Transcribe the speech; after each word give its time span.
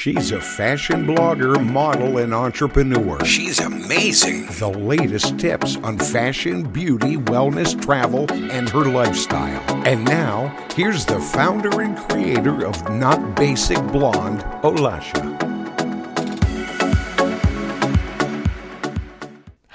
She's 0.00 0.32
a 0.32 0.40
fashion 0.40 1.06
blogger, 1.06 1.62
model, 1.62 2.16
and 2.16 2.32
entrepreneur. 2.32 3.22
She's 3.22 3.60
amazing. 3.60 4.46
The 4.58 4.70
latest 4.70 5.38
tips 5.38 5.76
on 5.76 5.98
fashion, 5.98 6.62
beauty, 6.62 7.18
wellness, 7.18 7.78
travel, 7.78 8.24
and 8.32 8.66
her 8.70 8.86
lifestyle. 8.86 9.62
And 9.86 10.02
now, 10.06 10.56
here's 10.74 11.04
the 11.04 11.20
founder 11.20 11.82
and 11.82 11.98
creator 12.08 12.64
of 12.64 12.82
Not 12.90 13.36
Basic 13.36 13.76
Blonde, 13.88 14.40
Olasha. 14.62 15.59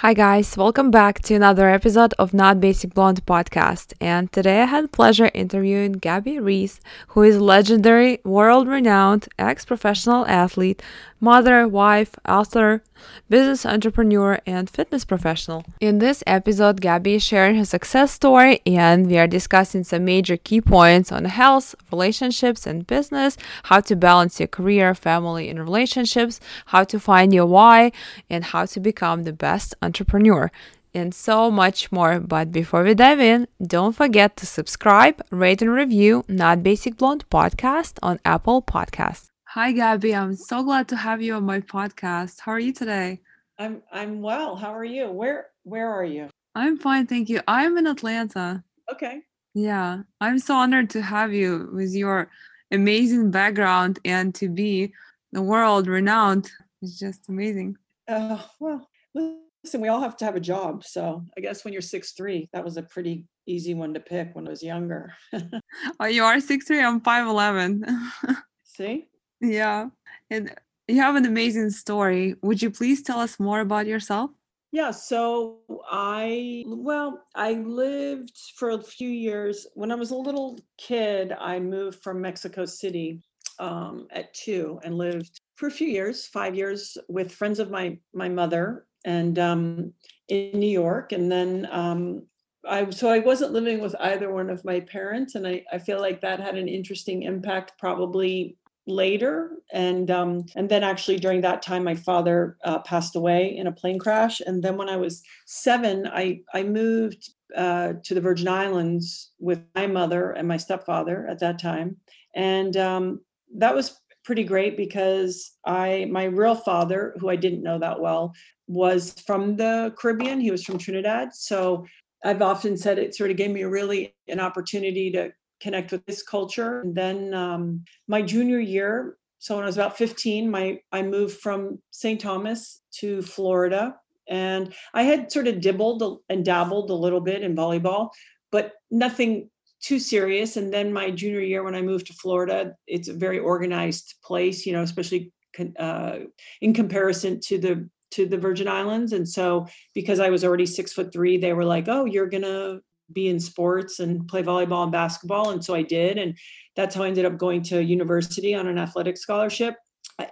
Hi 0.05 0.13
guys, 0.13 0.55
welcome 0.55 0.91
back 0.91 1.23
to 1.23 1.33
another 1.33 1.67
episode 1.67 2.13
of 2.19 2.31
Not 2.31 2.59
Basic 2.59 2.93
Blonde 2.93 3.25
podcast. 3.25 3.93
And 3.99 4.31
today 4.31 4.61
I 4.61 4.65
had 4.65 4.83
the 4.83 4.87
pleasure 4.87 5.31
interviewing 5.33 5.93
Gabby 5.93 6.37
Reece, 6.37 6.79
who 7.07 7.23
is 7.23 7.41
legendary, 7.41 8.19
world-renowned 8.23 9.27
ex-professional 9.39 10.27
athlete, 10.27 10.83
mother, 11.19 11.67
wife, 11.67 12.15
author, 12.27 12.83
business 13.29 13.65
entrepreneur, 13.65 14.39
and 14.45 14.69
fitness 14.69 15.05
professional. 15.05 15.63
In 15.79 15.99
this 15.99 16.23
episode, 16.27 16.81
Gabby 16.81 17.15
is 17.15 17.23
sharing 17.23 17.55
her 17.55 17.65
success 17.65 18.11
story 18.11 18.61
and 18.65 19.07
we 19.07 19.17
are 19.17 19.27
discussing 19.27 19.83
some 19.83 20.05
major 20.05 20.37
key 20.37 20.61
points 20.61 21.11
on 21.11 21.25
health, 21.25 21.75
relationships, 21.91 22.65
and 22.67 22.87
business, 22.87 23.37
how 23.63 23.79
to 23.81 23.95
balance 23.95 24.39
your 24.39 24.47
career, 24.47 24.93
family, 24.93 25.49
and 25.49 25.59
relationships, 25.59 26.39
how 26.67 26.83
to 26.83 26.99
find 26.99 27.33
your 27.33 27.45
why, 27.45 27.91
and 28.29 28.45
how 28.45 28.65
to 28.65 28.79
become 28.79 29.23
the 29.23 29.33
best 29.33 29.75
entrepreneur 29.81 30.51
and 30.95 31.13
so 31.13 31.51
much 31.51 31.91
more. 31.91 32.19
But 32.19 32.51
before 32.51 32.83
we 32.83 32.95
dive 32.95 33.19
in, 33.19 33.47
don't 33.61 33.93
forget 33.93 34.37
to 34.37 34.45
subscribe, 34.45 35.21
rate, 35.29 35.61
and 35.61 35.71
review 35.71 36.23
Not 36.27 36.63
Basic 36.63 36.97
Blonde 36.97 37.25
podcast 37.29 37.99
on 38.01 38.19
Apple 38.23 38.61
Podcasts. 38.61 39.34
Hi, 39.55 39.71
Gabby. 39.71 40.13
I'm 40.13 40.35
so 40.35 40.63
glad 40.63 40.89
to 40.89 40.97
have 40.97 41.21
you 41.21 41.35
on 41.35 41.45
my 41.45 41.61
podcast. 41.61 42.41
How 42.41 42.51
are 42.51 42.59
you 42.59 42.73
today? 42.73 43.21
I'm 43.57 43.81
I'm 43.89 44.21
well. 44.21 44.57
How 44.57 44.75
are 44.75 44.83
you? 44.83 45.09
Where 45.09 45.45
where 45.63 45.89
are 45.89 46.03
you? 46.03 46.27
I'm 46.55 46.77
fine, 46.77 47.07
thank 47.07 47.29
you. 47.29 47.39
I'm 47.47 47.77
in 47.77 47.87
Atlanta. 47.87 48.65
Okay. 48.91 49.21
Yeah, 49.53 50.01
I'm 50.19 50.39
so 50.39 50.55
honored 50.55 50.89
to 50.89 51.01
have 51.01 51.31
you 51.31 51.69
with 51.71 51.93
your 51.93 52.29
amazing 52.69 53.31
background 53.31 53.99
and 54.03 54.35
to 54.35 54.49
be 54.49 54.91
the 55.31 55.41
world 55.41 55.87
renowned. 55.87 56.51
It's 56.81 56.99
just 56.99 57.29
amazing. 57.29 57.77
Uh, 58.09 58.39
well, 58.59 58.89
listen, 59.13 59.79
we 59.79 59.87
all 59.87 60.01
have 60.01 60.17
to 60.17 60.25
have 60.25 60.35
a 60.35 60.41
job. 60.41 60.83
So 60.83 61.23
I 61.37 61.39
guess 61.39 61.63
when 61.63 61.71
you're 61.71 61.81
six 61.81 62.11
three, 62.11 62.49
that 62.51 62.65
was 62.65 62.75
a 62.75 62.83
pretty 62.83 63.23
easy 63.47 63.73
one 63.73 63.93
to 63.93 64.01
pick 64.01 64.35
when 64.35 64.47
I 64.47 64.49
was 64.49 64.61
younger. 64.63 65.13
oh, 66.01 66.07
you 66.07 66.25
are 66.25 66.41
six 66.41 66.67
three. 66.67 66.83
I'm 66.83 66.99
five 66.99 67.25
eleven. 67.25 67.85
See? 68.65 69.07
Yeah. 69.41 69.89
And 70.29 70.53
you 70.87 70.97
have 70.97 71.15
an 71.15 71.25
amazing 71.25 71.69
story. 71.71 72.35
Would 72.41 72.61
you 72.61 72.69
please 72.69 73.01
tell 73.03 73.19
us 73.19 73.39
more 73.39 73.59
about 73.59 73.87
yourself? 73.87 74.31
Yeah, 74.71 74.91
so 74.91 75.59
I, 75.89 76.65
well, 76.67 77.23
I 77.33 77.53
lived 77.53 78.37
for 78.57 78.71
a 78.71 78.81
few 78.81 79.07
years. 79.07 79.67
When 79.73 79.91
I 79.91 79.95
was 79.95 80.11
a 80.11 80.15
little 80.15 80.59
kid, 80.77 81.31
I 81.31 81.59
moved 81.59 82.03
from 82.03 82.19
Mexico 82.19 82.65
City 82.65 83.21
um, 83.57 84.07
at 84.11 84.33
two 84.33 84.79
and 84.83 84.97
lived 84.97 85.39
for 85.55 85.67
a 85.67 85.71
few 85.71 85.87
years, 85.87 86.27
five 86.27 86.55
years, 86.55 86.97
with 87.07 87.31
friends 87.31 87.59
of 87.59 87.71
my 87.71 87.97
my 88.13 88.27
mother 88.27 88.85
and 89.05 89.39
um, 89.39 89.93
in 90.27 90.59
New 90.59 90.67
York. 90.67 91.13
And 91.13 91.31
then 91.31 91.69
um, 91.71 92.23
I, 92.67 92.89
so 92.89 93.09
I 93.09 93.19
wasn't 93.19 93.53
living 93.53 93.79
with 93.79 93.95
either 93.99 94.31
one 94.31 94.49
of 94.49 94.65
my 94.65 94.81
parents, 94.81 95.35
and 95.35 95.47
I, 95.47 95.63
I 95.71 95.77
feel 95.77 96.01
like 96.01 96.19
that 96.21 96.41
had 96.41 96.57
an 96.57 96.67
interesting 96.67 97.23
impact, 97.23 97.73
probably 97.77 98.57
later. 98.87 99.51
And 99.73 100.11
um, 100.11 100.45
and 100.55 100.69
then 100.69 100.83
actually 100.83 101.17
during 101.17 101.41
that 101.41 101.61
time 101.61 101.83
my 101.83 101.95
father 101.95 102.57
uh, 102.63 102.79
passed 102.79 103.15
away 103.15 103.55
in 103.55 103.67
a 103.67 103.71
plane 103.71 103.99
crash. 103.99 104.41
And 104.41 104.63
then 104.63 104.77
when 104.77 104.89
i 104.89 104.97
was 104.97 105.23
seven 105.45 106.07
i 106.07 106.41
i 106.53 106.63
moved 106.63 107.31
uh, 107.55 107.93
to 108.03 108.13
the 108.13 108.21
virgin 108.21 108.47
islands 108.47 109.31
with 109.39 109.61
my 109.75 109.87
mother 109.87 110.31
and 110.31 110.47
my 110.47 110.57
stepfather 110.57 111.25
at 111.29 111.39
that 111.39 111.59
time. 111.59 111.97
And 112.35 112.75
um, 112.75 113.21
that 113.55 113.73
was 113.73 113.99
pretty 114.23 114.43
great 114.43 114.75
because 114.75 115.51
i 115.65 116.07
my 116.11 116.23
real 116.23 116.55
father 116.55 117.15
who 117.19 117.29
i 117.29 117.35
didn't 117.35 117.61
know 117.63 117.77
that 117.77 117.99
well 117.99 118.33
was 118.67 119.13
from 119.27 119.55
the 119.55 119.93
caribbean. 119.97 120.41
He 120.41 120.49
was 120.51 120.63
from 120.63 120.77
trinidad. 120.77 121.33
So 121.33 121.85
i've 122.23 122.41
often 122.41 122.77
said 122.77 122.99
it 122.99 123.15
sort 123.15 123.31
of 123.31 123.37
gave 123.37 123.51
me 123.51 123.63
really 123.63 124.15
an 124.27 124.39
opportunity 124.39 125.11
to 125.11 125.31
connect 125.59 125.91
with 125.91 126.05
this 126.05 126.23
culture. 126.23 126.81
And 126.81 126.95
then 126.95 127.33
um, 127.33 127.83
my 128.07 128.21
junior 128.21 128.59
year, 128.59 129.17
so 129.39 129.55
when 129.55 129.63
I 129.63 129.67
was 129.67 129.77
about 129.77 129.97
15, 129.97 130.49
my 130.49 130.79
I 130.91 131.01
moved 131.03 131.39
from 131.39 131.79
St. 131.91 132.19
Thomas 132.19 132.81
to 132.99 133.21
Florida. 133.21 133.95
And 134.27 134.73
I 134.93 135.03
had 135.03 135.31
sort 135.31 135.47
of 135.47 135.61
dibbled 135.61 136.19
and 136.29 136.43
dabbled 136.43 136.89
a 136.89 136.95
little 136.95 137.21
bit 137.21 137.43
in 137.43 137.55
volleyball, 137.55 138.09
but 138.51 138.73
nothing 138.89 139.49
too 139.81 139.99
serious. 139.99 140.57
And 140.57 140.73
then 140.73 140.91
my 140.91 141.11
junior 141.11 141.41
year, 141.41 141.63
when 141.63 141.75
I 141.75 141.83
moved 141.83 142.07
to 142.07 142.13
Florida, 142.13 142.73
it's 142.87 143.07
a 143.07 143.13
very 143.13 143.37
organized 143.37 144.15
place, 144.23 144.65
you 144.65 144.73
know, 144.73 144.81
especially 144.81 145.31
uh, 145.77 146.19
in 146.61 146.73
comparison 146.73 147.39
to 147.41 147.59
the 147.59 147.89
to 148.11 148.25
the 148.25 148.37
Virgin 148.37 148.67
Islands. 148.67 149.13
And 149.13 149.27
so 149.27 149.67
because 149.93 150.19
I 150.19 150.29
was 150.29 150.43
already 150.43 150.65
six 150.65 150.93
foot 150.93 151.13
three, 151.13 151.37
they 151.37 151.53
were 151.53 151.65
like, 151.65 151.87
"Oh, 151.87 152.05
you're 152.05 152.29
gonna 152.29 152.79
be 153.11 153.27
in 153.27 153.39
sports 153.39 153.99
and 153.99 154.27
play 154.27 154.43
volleyball 154.43 154.83
and 154.83 154.91
basketball. 154.91 155.51
And 155.51 155.63
so 155.63 155.75
I 155.75 155.81
did. 155.81 156.17
And 156.17 156.37
that's 156.75 156.95
how 156.95 157.03
I 157.03 157.07
ended 157.07 157.25
up 157.25 157.37
going 157.37 157.61
to 157.63 157.83
university 157.83 158.55
on 158.55 158.67
an 158.67 158.77
athletic 158.77 159.17
scholarship. 159.17 159.75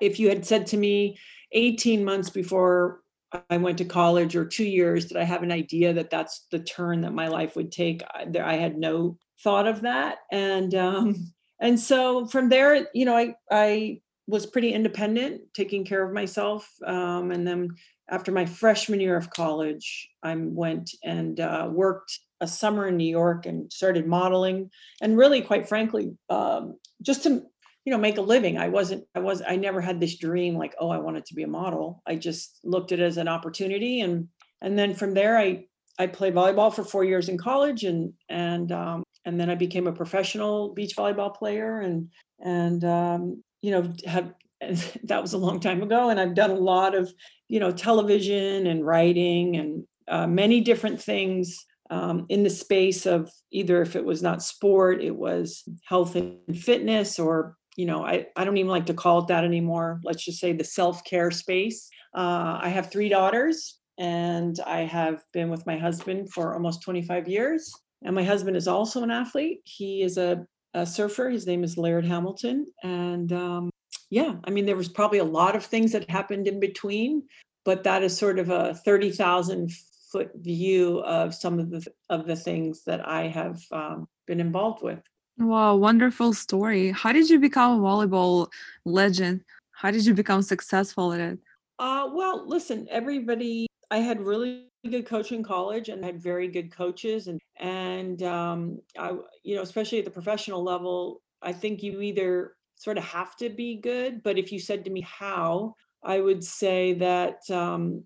If 0.02 0.20
you 0.20 0.30
had 0.30 0.46
said 0.46 0.68
to 0.68 0.78
me 0.78 1.18
18 1.52 2.04
months 2.04 2.30
before 2.30 3.02
I 3.50 3.58
went 3.58 3.78
to 3.80 3.86
college 3.86 4.36
or 4.36 4.46
two 4.46 4.66
years, 4.66 5.06
did 5.06 5.18
I 5.18 5.24
have 5.24 5.44
an 5.44 5.52
idea 5.52 5.94
that 5.94 6.10
that's 6.10 6.46
the 6.52 6.60
turn 6.60 7.02
that 7.02 7.14
my 7.14 7.28
life 7.28 7.56
would 7.56 7.72
take? 7.72 8.04
I, 8.14 8.28
I 8.40 8.56
had 8.56 8.78
no 8.78 9.18
thought 9.44 9.68
of 9.68 9.82
that. 9.82 10.20
And, 10.32 10.74
um, 10.76 11.34
and 11.60 11.80
so 11.80 12.28
from 12.28 12.50
there, 12.50 12.88
you 12.94 13.06
know, 13.06 13.16
I, 13.16 13.36
I 13.52 14.02
was 14.28 14.46
pretty 14.46 14.74
independent, 14.74 15.42
taking 15.54 15.84
care 15.84 16.04
of 16.04 16.14
myself. 16.14 16.70
Um, 16.86 17.32
and 17.32 17.46
then 17.46 17.70
after 18.10 18.32
my 18.32 18.46
freshman 18.46 19.00
year 19.00 19.18
of 19.18 19.30
college, 19.30 20.10
I 20.22 20.36
went 20.36 20.92
and 21.04 21.40
uh, 21.40 21.70
worked 21.72 22.20
a 22.44 22.48
summer 22.48 22.88
in 22.88 22.98
New 22.98 23.10
York 23.10 23.46
and 23.46 23.72
started 23.72 24.06
modeling. 24.06 24.70
And 25.02 25.18
really, 25.18 25.42
quite 25.42 25.68
frankly, 25.68 26.16
um, 26.30 26.78
just 27.02 27.24
to 27.24 27.44
you 27.86 27.92
know 27.92 27.98
make 27.98 28.18
a 28.18 28.22
living 28.22 28.58
i 28.58 28.70
wasn't 28.70 29.04
i 29.14 29.20
was 29.20 29.42
i 29.46 29.58
never 29.58 29.82
had 29.82 30.00
this 30.00 30.16
dream 30.16 30.56
like 30.56 30.74
oh 30.80 30.90
i 30.90 30.98
wanted 30.98 31.26
to 31.26 31.34
be 31.34 31.44
a 31.44 31.48
model 31.48 32.02
i 32.08 32.16
just 32.16 32.60
looked 32.64 32.94
at 32.94 33.00
it 33.00 33.04
as 33.04 33.18
an 33.18 33.28
opportunity 33.28 34.00
and 34.00 34.30
and 34.62 34.80
then 34.80 34.94
from 34.94 35.14
there 35.14 35.38
i 35.38 35.66
i 36.00 36.08
played 36.08 36.34
volleyball 36.34 36.74
for 36.74 36.86
four 36.86 37.04
years 37.04 37.28
in 37.28 37.38
college 37.38 37.84
and 37.84 38.14
and 38.30 38.72
um, 38.72 39.04
and 39.26 39.38
then 39.38 39.50
i 39.50 39.56
became 39.56 39.88
a 39.88 39.92
professional 39.92 40.74
beach 40.74 40.96
volleyball 40.96 41.36
player 41.36 41.82
and 41.82 42.08
and 42.40 42.86
um, 42.86 43.44
you 43.62 43.72
know 43.72 43.94
have 44.06 44.34
that 45.04 45.22
was 45.22 45.34
a 45.34 45.38
long 45.38 45.60
time 45.60 45.84
ago 45.84 46.10
and 46.10 46.22
i've 46.22 46.36
done 46.36 46.52
a 46.52 46.56
lot 46.56 46.96
of 46.96 47.12
you 47.50 47.60
know 47.60 47.72
television 47.72 48.66
and 48.68 48.86
writing 48.86 49.58
and 49.58 49.84
uh, 50.08 50.28
many 50.28 50.62
different 50.62 51.02
things 51.02 51.66
um, 51.94 52.26
in 52.30 52.42
the 52.42 52.50
space 52.50 53.06
of 53.06 53.32
either 53.52 53.82
if 53.84 53.96
it 53.96 54.04
was 54.04 54.24
not 54.24 54.42
sport 54.42 55.02
it 55.02 55.16
was 55.16 55.64
health 55.86 56.16
and 56.16 56.58
fitness 56.58 57.20
or 57.20 57.56
you 57.78 57.86
know 57.86 58.04
I, 58.04 58.26
I 58.36 58.44
don't 58.46 58.58
even 58.58 58.72
like 58.72 58.88
to 58.88 58.94
call 58.96 59.20
it 59.20 59.28
that 59.28 59.44
anymore. 59.44 60.02
Let's 60.04 60.26
just 60.26 60.40
say 60.40 60.54
the 60.54 60.64
self-care 60.64 61.30
space. 61.32 61.90
Uh, 62.16 62.60
i 62.62 62.70
have 62.70 62.92
three 62.92 63.10
daughters 63.10 63.80
and 63.98 64.60
i 64.66 64.82
have 64.82 65.24
been 65.34 65.50
with 65.50 65.66
my 65.66 65.78
husband 65.78 66.32
for 66.34 66.54
almost 66.54 66.82
25 66.82 67.28
years. 67.28 67.72
And 68.06 68.16
my 68.16 68.24
husband 68.24 68.58
is 68.58 68.68
also 68.68 69.04
an 69.04 69.12
athlete. 69.12 69.60
He 69.64 70.02
is 70.02 70.18
a, 70.18 70.46
a 70.74 70.86
surfer. 70.86 71.30
His 71.30 71.48
name 71.48 71.64
is 71.64 71.78
laird 71.78 72.06
hamilton. 72.06 72.66
And 72.84 73.32
um, 73.32 73.70
yeah 74.10 74.34
i 74.46 74.50
mean 74.50 74.66
there 74.66 74.76
was 74.76 74.90
probably 74.90 75.20
a 75.20 75.34
lot 75.40 75.56
of 75.56 75.66
things 75.66 75.92
that 75.92 76.10
happened 76.10 76.48
in 76.48 76.60
between 76.60 77.24
but 77.66 77.84
that 77.84 78.04
is 78.04 78.18
sort 78.18 78.40
of 78.40 78.50
a 78.50 78.74
30,000 78.86 79.72
foot 80.14 80.32
view 80.36 81.00
of 81.00 81.34
some 81.34 81.60
of 81.60 81.72
the 81.72 81.86
of 82.10 82.28
the 82.28 82.36
things 82.36 82.84
that 82.86 83.06
I 83.06 83.28
have 83.28 83.60
um, 83.72 84.08
been 84.28 84.40
involved 84.40 84.84
with. 84.84 85.02
Wow, 85.40 85.76
wonderful 85.76 86.32
story. 86.34 86.92
How 86.92 87.12
did 87.12 87.30
you 87.30 87.40
become 87.40 87.80
a 87.80 87.84
volleyball 87.84 88.48
legend? 88.86 89.44
How 89.72 89.90
did 89.90 90.06
you 90.06 90.14
become 90.14 90.44
successful 90.44 91.12
at 91.12 91.20
it? 91.20 91.40
Uh, 91.80 92.08
well, 92.14 92.48
listen, 92.48 92.88
everybody. 92.90 93.68
I 93.92 93.98
had 93.98 94.22
really 94.22 94.70
good 94.90 95.06
coach 95.06 95.32
in 95.32 95.44
college, 95.44 95.90
and 95.90 96.04
I 96.04 96.08
had 96.08 96.22
very 96.22 96.48
good 96.48 96.72
coaches, 96.72 97.28
and 97.28 97.40
and 97.60 98.22
um, 98.24 98.80
I, 98.98 99.18
you 99.44 99.56
know, 99.56 99.64
especially 99.64 100.00
at 100.00 100.06
the 100.06 100.12
professional 100.12 100.64
level, 100.64 101.22
I 101.42 101.52
think 101.52 101.84
you 101.84 102.02
either 102.02 102.54
sort 102.76 102.98
of 102.98 103.04
have 103.04 103.36
to 103.38 103.50
be 103.50 103.78
good, 103.78 104.22
but 104.24 104.38
if 104.38 104.52
you 104.52 104.60
said 104.60 104.84
to 104.86 104.92
me 104.92 105.02
how, 105.02 105.76
I 106.04 106.20
would 106.20 106.44
say 106.44 106.94
that 106.94 107.50
um, 107.50 108.04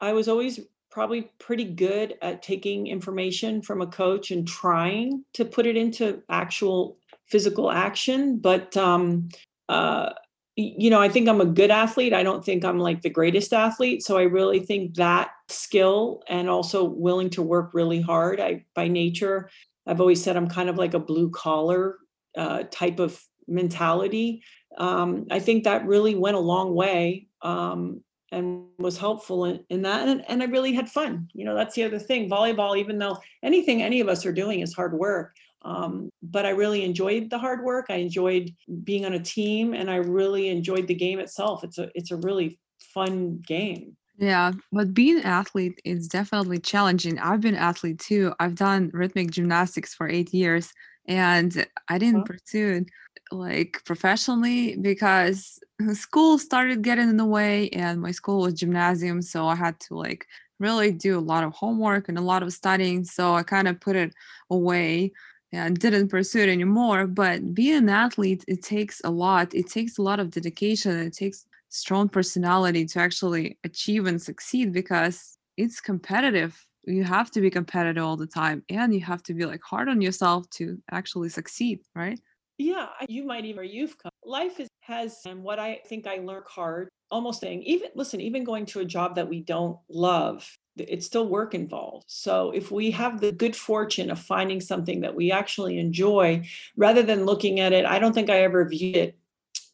I 0.00 0.12
was 0.12 0.28
always 0.28 0.60
probably 0.96 1.30
pretty 1.38 1.66
good 1.66 2.14
at 2.22 2.42
taking 2.42 2.86
information 2.86 3.60
from 3.60 3.82
a 3.82 3.86
coach 3.86 4.30
and 4.30 4.48
trying 4.48 5.22
to 5.34 5.44
put 5.44 5.66
it 5.66 5.76
into 5.76 6.22
actual 6.30 6.96
physical 7.26 7.70
action. 7.70 8.38
But, 8.38 8.74
um, 8.78 9.28
uh, 9.68 10.14
you 10.56 10.88
know, 10.88 10.98
I 10.98 11.10
think 11.10 11.28
I'm 11.28 11.42
a 11.42 11.44
good 11.44 11.70
athlete. 11.70 12.14
I 12.14 12.22
don't 12.22 12.42
think 12.42 12.64
I'm 12.64 12.78
like 12.78 13.02
the 13.02 13.10
greatest 13.10 13.52
athlete. 13.52 14.04
So 14.04 14.16
I 14.16 14.22
really 14.22 14.60
think 14.60 14.94
that 14.94 15.32
skill 15.50 16.22
and 16.28 16.48
also 16.48 16.84
willing 16.84 17.28
to 17.28 17.42
work 17.42 17.74
really 17.74 18.00
hard. 18.00 18.40
I, 18.40 18.64
by 18.74 18.88
nature, 18.88 19.50
I've 19.86 20.00
always 20.00 20.22
said 20.22 20.34
I'm 20.34 20.48
kind 20.48 20.70
of 20.70 20.78
like 20.78 20.94
a 20.94 20.98
blue 20.98 21.28
collar 21.28 21.98
uh, 22.38 22.62
type 22.70 23.00
of 23.00 23.22
mentality. 23.46 24.42
Um, 24.78 25.26
I 25.30 25.40
think 25.40 25.64
that 25.64 25.86
really 25.86 26.14
went 26.14 26.38
a 26.38 26.40
long 26.40 26.74
way. 26.74 27.28
Um, 27.42 28.00
and 28.32 28.64
was 28.78 28.98
helpful 28.98 29.44
in, 29.44 29.64
in 29.70 29.82
that 29.82 30.08
and, 30.08 30.24
and 30.28 30.42
i 30.42 30.46
really 30.46 30.72
had 30.72 30.88
fun 30.88 31.28
you 31.32 31.44
know 31.44 31.54
that's 31.54 31.74
the 31.74 31.84
other 31.84 31.98
thing 31.98 32.28
volleyball 32.28 32.76
even 32.76 32.98
though 32.98 33.16
anything 33.42 33.82
any 33.82 34.00
of 34.00 34.08
us 34.08 34.26
are 34.26 34.32
doing 34.32 34.60
is 34.60 34.74
hard 34.74 34.92
work 34.94 35.34
um, 35.62 36.10
but 36.22 36.46
i 36.46 36.50
really 36.50 36.84
enjoyed 36.84 37.30
the 37.30 37.38
hard 37.38 37.62
work 37.64 37.86
i 37.88 37.96
enjoyed 37.96 38.50
being 38.84 39.04
on 39.04 39.14
a 39.14 39.20
team 39.20 39.74
and 39.74 39.90
i 39.90 39.96
really 39.96 40.48
enjoyed 40.48 40.86
the 40.86 40.94
game 40.94 41.18
itself 41.18 41.62
it's 41.64 41.78
a 41.78 41.88
it's 41.94 42.10
a 42.10 42.16
really 42.16 42.58
fun 42.80 43.40
game 43.46 43.96
yeah, 44.18 44.52
but 44.72 44.94
being 44.94 45.18
an 45.18 45.24
athlete 45.24 45.78
is 45.84 46.08
definitely 46.08 46.58
challenging. 46.58 47.18
I've 47.18 47.42
been 47.42 47.54
an 47.54 47.60
athlete 47.60 47.98
too. 47.98 48.32
I've 48.40 48.54
done 48.54 48.90
rhythmic 48.94 49.30
gymnastics 49.30 49.92
for 49.92 50.08
eight 50.08 50.32
years 50.32 50.72
and 51.08 51.66
I 51.88 51.98
didn't 51.98 52.20
huh? 52.20 52.34
pursue 52.34 52.86
like 53.32 53.82
professionally 53.84 54.76
because 54.76 55.58
school 55.92 56.38
started 56.38 56.82
getting 56.82 57.08
in 57.08 57.16
the 57.16 57.24
way 57.24 57.68
and 57.70 58.00
my 58.00 58.10
school 58.10 58.42
was 58.42 58.54
gymnasium 58.54 59.20
so 59.20 59.46
i 59.46 59.54
had 59.54 59.78
to 59.80 59.94
like 59.94 60.26
really 60.58 60.90
do 60.90 61.18
a 61.18 61.20
lot 61.20 61.44
of 61.44 61.52
homework 61.52 62.08
and 62.08 62.18
a 62.18 62.22
lot 62.22 62.42
of 62.42 62.52
studying 62.52 63.04
so 63.04 63.34
i 63.34 63.42
kind 63.42 63.68
of 63.68 63.80
put 63.80 63.96
it 63.96 64.12
away 64.50 65.10
and 65.52 65.78
didn't 65.78 66.08
pursue 66.08 66.40
it 66.40 66.48
anymore 66.48 67.06
but 67.06 67.54
being 67.54 67.76
an 67.76 67.88
athlete 67.88 68.44
it 68.48 68.62
takes 68.62 69.00
a 69.04 69.10
lot 69.10 69.54
it 69.54 69.68
takes 69.68 69.98
a 69.98 70.02
lot 70.02 70.20
of 70.20 70.30
dedication 70.30 70.96
it 70.96 71.12
takes 71.12 71.46
strong 71.68 72.08
personality 72.08 72.84
to 72.84 73.00
actually 73.00 73.58
achieve 73.64 74.06
and 74.06 74.22
succeed 74.22 74.72
because 74.72 75.36
it's 75.56 75.80
competitive 75.80 76.66
you 76.86 77.04
have 77.04 77.30
to 77.30 77.40
be 77.40 77.50
competitive 77.50 78.02
all 78.02 78.16
the 78.16 78.26
time 78.26 78.62
and 78.68 78.94
you 78.94 79.00
have 79.00 79.22
to 79.22 79.34
be 79.34 79.44
like 79.44 79.62
hard 79.62 79.88
on 79.88 80.00
yourself 80.00 80.48
to 80.50 80.78
actually 80.90 81.28
succeed 81.28 81.80
right 81.94 82.20
yeah, 82.58 82.88
you 83.08 83.24
might 83.24 83.44
even 83.44 83.68
you've 83.68 83.98
come. 83.98 84.10
Life 84.24 84.60
is 84.60 84.68
has 84.80 85.18
and 85.26 85.42
what 85.42 85.58
I 85.58 85.80
think 85.86 86.06
I 86.06 86.18
learned 86.18 86.46
hard, 86.48 86.88
almost 87.10 87.40
saying, 87.40 87.62
even 87.64 87.90
listen, 87.94 88.20
even 88.20 88.44
going 88.44 88.66
to 88.66 88.80
a 88.80 88.84
job 88.84 89.16
that 89.16 89.28
we 89.28 89.40
don't 89.40 89.78
love, 89.90 90.48
it's 90.76 91.06
still 91.06 91.28
work 91.28 91.54
involved. 91.54 92.06
So 92.08 92.52
if 92.52 92.70
we 92.70 92.90
have 92.92 93.20
the 93.20 93.32
good 93.32 93.54
fortune 93.56 94.10
of 94.10 94.18
finding 94.18 94.60
something 94.60 95.00
that 95.00 95.14
we 95.14 95.32
actually 95.32 95.78
enjoy, 95.78 96.46
rather 96.76 97.02
than 97.02 97.26
looking 97.26 97.60
at 97.60 97.72
it, 97.72 97.84
I 97.84 97.98
don't 97.98 98.12
think 98.12 98.30
I 98.30 98.42
ever 98.42 98.66
viewed 98.68 98.96
it 98.96 99.18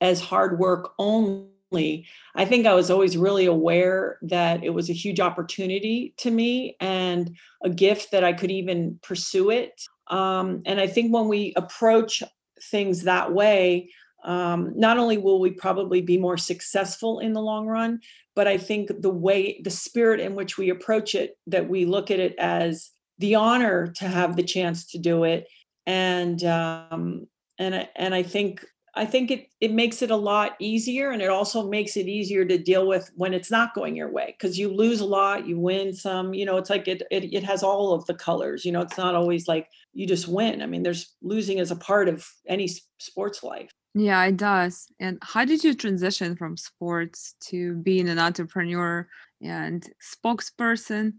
as 0.00 0.20
hard 0.20 0.58
work 0.58 0.94
only. 0.98 1.51
I 2.34 2.44
think 2.44 2.66
I 2.66 2.74
was 2.74 2.90
always 2.90 3.16
really 3.16 3.46
aware 3.46 4.18
that 4.22 4.64
it 4.64 4.70
was 4.70 4.90
a 4.90 4.94
huge 4.94 5.20
opportunity 5.20 6.14
to 6.18 6.30
me 6.30 6.76
and 6.80 7.36
a 7.62 7.70
gift 7.70 8.10
that 8.12 8.24
I 8.24 8.32
could 8.32 8.50
even 8.50 8.98
pursue 9.02 9.50
it. 9.50 9.82
Um, 10.08 10.62
and 10.66 10.80
I 10.80 10.86
think 10.86 11.12
when 11.12 11.28
we 11.28 11.52
approach 11.56 12.22
things 12.70 13.02
that 13.02 13.32
way, 13.32 13.90
um, 14.24 14.72
not 14.76 14.98
only 14.98 15.18
will 15.18 15.40
we 15.40 15.50
probably 15.50 16.00
be 16.00 16.16
more 16.16 16.38
successful 16.38 17.18
in 17.18 17.32
the 17.32 17.40
long 17.40 17.66
run, 17.66 18.00
but 18.34 18.46
I 18.46 18.56
think 18.56 18.90
the 19.02 19.10
way, 19.10 19.60
the 19.62 19.70
spirit 19.70 20.20
in 20.20 20.34
which 20.34 20.56
we 20.56 20.70
approach 20.70 21.14
it, 21.14 21.36
that 21.48 21.68
we 21.68 21.84
look 21.84 22.10
at 22.10 22.20
it 22.20 22.34
as 22.38 22.90
the 23.18 23.34
honor 23.34 23.88
to 23.96 24.08
have 24.08 24.36
the 24.36 24.42
chance 24.42 24.86
to 24.92 24.98
do 24.98 25.24
it, 25.24 25.46
and 25.86 26.42
um, 26.44 27.26
and 27.58 27.88
and 27.96 28.14
I 28.14 28.22
think 28.22 28.64
I 28.94 29.06
think 29.06 29.30
it 29.30 29.48
it 29.60 29.72
makes 29.72 30.02
it 30.02 30.10
a 30.10 30.16
lot 30.16 30.54
easier, 30.58 31.10
and 31.10 31.22
it 31.22 31.30
also 31.30 31.68
makes 31.68 31.96
it 31.96 32.08
easier 32.08 32.44
to 32.44 32.58
deal 32.58 32.86
with 32.86 33.10
when 33.14 33.32
it's 33.32 33.50
not 33.50 33.74
going 33.74 33.96
your 33.96 34.10
way 34.10 34.34
because 34.38 34.58
you 34.58 34.68
lose 34.68 35.00
a 35.00 35.06
lot, 35.06 35.46
you 35.46 35.58
win 35.58 35.94
some. 35.94 36.34
You 36.34 36.44
know, 36.44 36.58
it's 36.58 36.68
like 36.68 36.88
it, 36.88 37.02
it 37.10 37.32
it 37.32 37.42
has 37.44 37.62
all 37.62 37.94
of 37.94 38.04
the 38.06 38.14
colors. 38.14 38.64
You 38.64 38.72
know, 38.72 38.82
it's 38.82 38.98
not 38.98 39.14
always 39.14 39.48
like 39.48 39.68
you 39.94 40.06
just 40.06 40.28
win. 40.28 40.60
I 40.60 40.66
mean, 40.66 40.82
there's 40.82 41.14
losing 41.22 41.58
as 41.58 41.70
a 41.70 41.76
part 41.76 42.08
of 42.08 42.28
any 42.46 42.68
sports 42.98 43.42
life. 43.42 43.70
Yeah, 43.94 44.24
it 44.24 44.36
does. 44.36 44.88
And 45.00 45.18
how 45.22 45.44
did 45.44 45.64
you 45.64 45.74
transition 45.74 46.36
from 46.36 46.56
sports 46.56 47.34
to 47.48 47.74
being 47.76 48.08
an 48.08 48.18
entrepreneur 48.18 49.06
and 49.42 49.86
spokesperson? 50.02 51.14